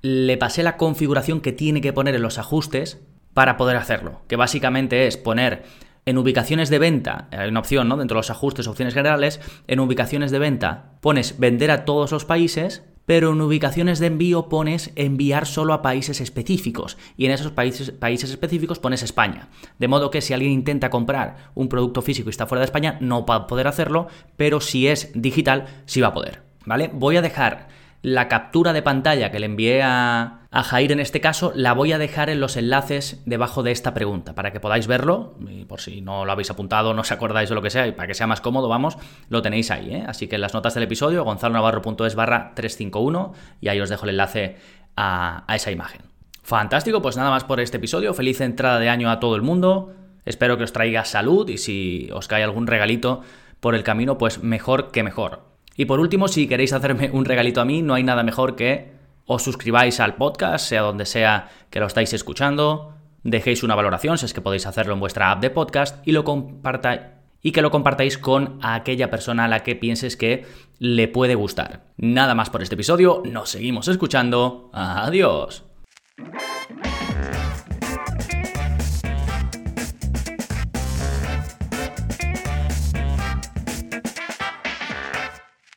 le 0.00 0.38
pasé 0.38 0.62
la 0.62 0.78
configuración 0.78 1.42
que 1.42 1.52
tiene 1.52 1.82
que 1.82 1.92
poner 1.92 2.14
en 2.14 2.22
los 2.22 2.38
ajustes 2.38 3.02
para 3.34 3.56
poder 3.56 3.76
hacerlo, 3.76 4.22
que 4.28 4.36
básicamente 4.36 5.06
es 5.06 5.16
poner 5.16 5.64
en 6.06 6.18
ubicaciones 6.18 6.70
de 6.70 6.78
venta, 6.78 7.28
hay 7.30 7.48
una 7.48 7.60
opción, 7.60 7.88
¿no? 7.88 7.96
Dentro 7.96 8.16
de 8.16 8.20
los 8.20 8.30
ajustes, 8.30 8.66
opciones 8.66 8.94
generales, 8.94 9.40
en 9.66 9.80
ubicaciones 9.80 10.30
de 10.30 10.38
venta 10.38 10.92
pones 11.00 11.38
vender 11.38 11.70
a 11.70 11.84
todos 11.84 12.10
los 12.10 12.24
países, 12.24 12.82
pero 13.06 13.32
en 13.32 13.40
ubicaciones 13.40 13.98
de 13.98 14.06
envío 14.06 14.48
pones 14.48 14.92
enviar 14.96 15.46
solo 15.46 15.72
a 15.74 15.82
países 15.82 16.20
específicos 16.20 16.96
y 17.16 17.26
en 17.26 17.32
esos 17.32 17.52
países, 17.52 17.90
países 17.90 18.30
específicos 18.30 18.78
pones 18.78 19.02
España. 19.02 19.48
De 19.78 19.88
modo 19.88 20.10
que 20.10 20.20
si 20.20 20.32
alguien 20.32 20.52
intenta 20.52 20.90
comprar 20.90 21.50
un 21.54 21.68
producto 21.68 22.02
físico 22.02 22.28
y 22.28 22.30
está 22.30 22.46
fuera 22.46 22.60
de 22.60 22.66
España, 22.66 22.98
no 23.00 23.26
va 23.26 23.34
a 23.34 23.46
poder 23.46 23.66
hacerlo, 23.66 24.08
pero 24.36 24.60
si 24.60 24.88
es 24.88 25.10
digital, 25.14 25.66
sí 25.86 26.00
va 26.00 26.08
a 26.08 26.14
poder. 26.14 26.42
¿Vale? 26.66 26.90
Voy 26.92 27.16
a 27.16 27.22
dejar 27.22 27.68
la 28.02 28.28
captura 28.28 28.72
de 28.72 28.82
pantalla 28.82 29.30
que 29.30 29.40
le 29.40 29.46
envié 29.46 29.82
a, 29.82 30.39
Jair 30.52 30.90
en 30.90 30.98
este 30.98 31.20
caso, 31.20 31.52
la 31.54 31.74
voy 31.74 31.92
a 31.92 31.98
dejar 31.98 32.28
en 32.28 32.40
los 32.40 32.56
enlaces 32.56 33.22
debajo 33.24 33.62
de 33.62 33.70
esta 33.70 33.94
pregunta, 33.94 34.34
para 34.34 34.52
que 34.52 34.58
podáis 34.58 34.88
verlo, 34.88 35.34
y 35.48 35.64
por 35.64 35.80
si 35.80 36.00
no 36.00 36.24
lo 36.24 36.32
habéis 36.32 36.50
apuntado, 36.50 36.92
no 36.92 37.02
os 37.02 37.12
acordáis 37.12 37.50
o 37.52 37.54
lo 37.54 37.62
que 37.62 37.70
sea, 37.70 37.86
y 37.86 37.92
para 37.92 38.08
que 38.08 38.14
sea 38.14 38.26
más 38.26 38.40
cómodo, 38.40 38.68
vamos, 38.68 38.98
lo 39.28 39.42
tenéis 39.42 39.70
ahí. 39.70 39.94
¿eh? 39.94 40.04
Así 40.06 40.26
que 40.26 40.34
en 40.34 40.40
las 40.40 40.52
notas 40.52 40.74
del 40.74 40.82
episodio, 40.82 41.22
gonzalonavarro.es 41.22 42.14
barra 42.16 42.52
351, 42.56 43.32
y 43.60 43.68
ahí 43.68 43.80
os 43.80 43.88
dejo 43.88 44.04
el 44.04 44.10
enlace 44.10 44.56
a, 44.96 45.44
a 45.46 45.54
esa 45.54 45.70
imagen. 45.70 46.02
Fantástico, 46.42 47.00
pues 47.00 47.16
nada 47.16 47.30
más 47.30 47.44
por 47.44 47.60
este 47.60 47.76
episodio, 47.76 48.12
feliz 48.12 48.40
entrada 48.40 48.80
de 48.80 48.88
año 48.88 49.08
a 49.08 49.20
todo 49.20 49.36
el 49.36 49.42
mundo, 49.42 49.94
espero 50.24 50.58
que 50.58 50.64
os 50.64 50.72
traiga 50.72 51.04
salud 51.04 51.48
y 51.48 51.58
si 51.58 52.08
os 52.12 52.26
cae 52.26 52.42
algún 52.42 52.66
regalito 52.66 53.22
por 53.60 53.76
el 53.76 53.84
camino, 53.84 54.18
pues 54.18 54.42
mejor 54.42 54.90
que 54.90 55.04
mejor. 55.04 55.42
Y 55.76 55.84
por 55.84 56.00
último, 56.00 56.26
si 56.26 56.48
queréis 56.48 56.72
hacerme 56.72 57.10
un 57.12 57.24
regalito 57.24 57.60
a 57.60 57.64
mí, 57.64 57.82
no 57.82 57.94
hay 57.94 58.02
nada 58.02 58.24
mejor 58.24 58.56
que 58.56 58.99
os 59.32 59.44
suscribáis 59.44 60.00
al 60.00 60.16
podcast, 60.16 60.66
sea 60.66 60.82
donde 60.82 61.06
sea 61.06 61.50
que 61.70 61.78
lo 61.78 61.86
estáis 61.86 62.12
escuchando, 62.12 62.94
dejéis 63.22 63.62
una 63.62 63.76
valoración, 63.76 64.18
si 64.18 64.26
es 64.26 64.34
que 64.34 64.40
podéis 64.40 64.66
hacerlo 64.66 64.92
en 64.92 64.98
vuestra 64.98 65.30
app 65.30 65.40
de 65.40 65.50
podcast, 65.50 66.04
y 66.04 66.10
lo 66.10 66.24
compartáis 66.24 67.02
y 67.40 67.52
que 67.52 67.62
lo 67.62 67.70
compartáis 67.70 68.18
con 68.18 68.58
aquella 68.60 69.08
persona 69.08 69.44
a 69.44 69.48
la 69.48 69.62
que 69.62 69.76
pienses 69.76 70.16
que 70.16 70.46
le 70.80 71.06
puede 71.06 71.36
gustar. 71.36 71.84
Nada 71.96 72.34
más 72.34 72.50
por 72.50 72.60
este 72.60 72.74
episodio, 72.74 73.22
nos 73.24 73.50
seguimos 73.50 73.86
escuchando. 73.86 74.68
Adiós. 74.74 75.64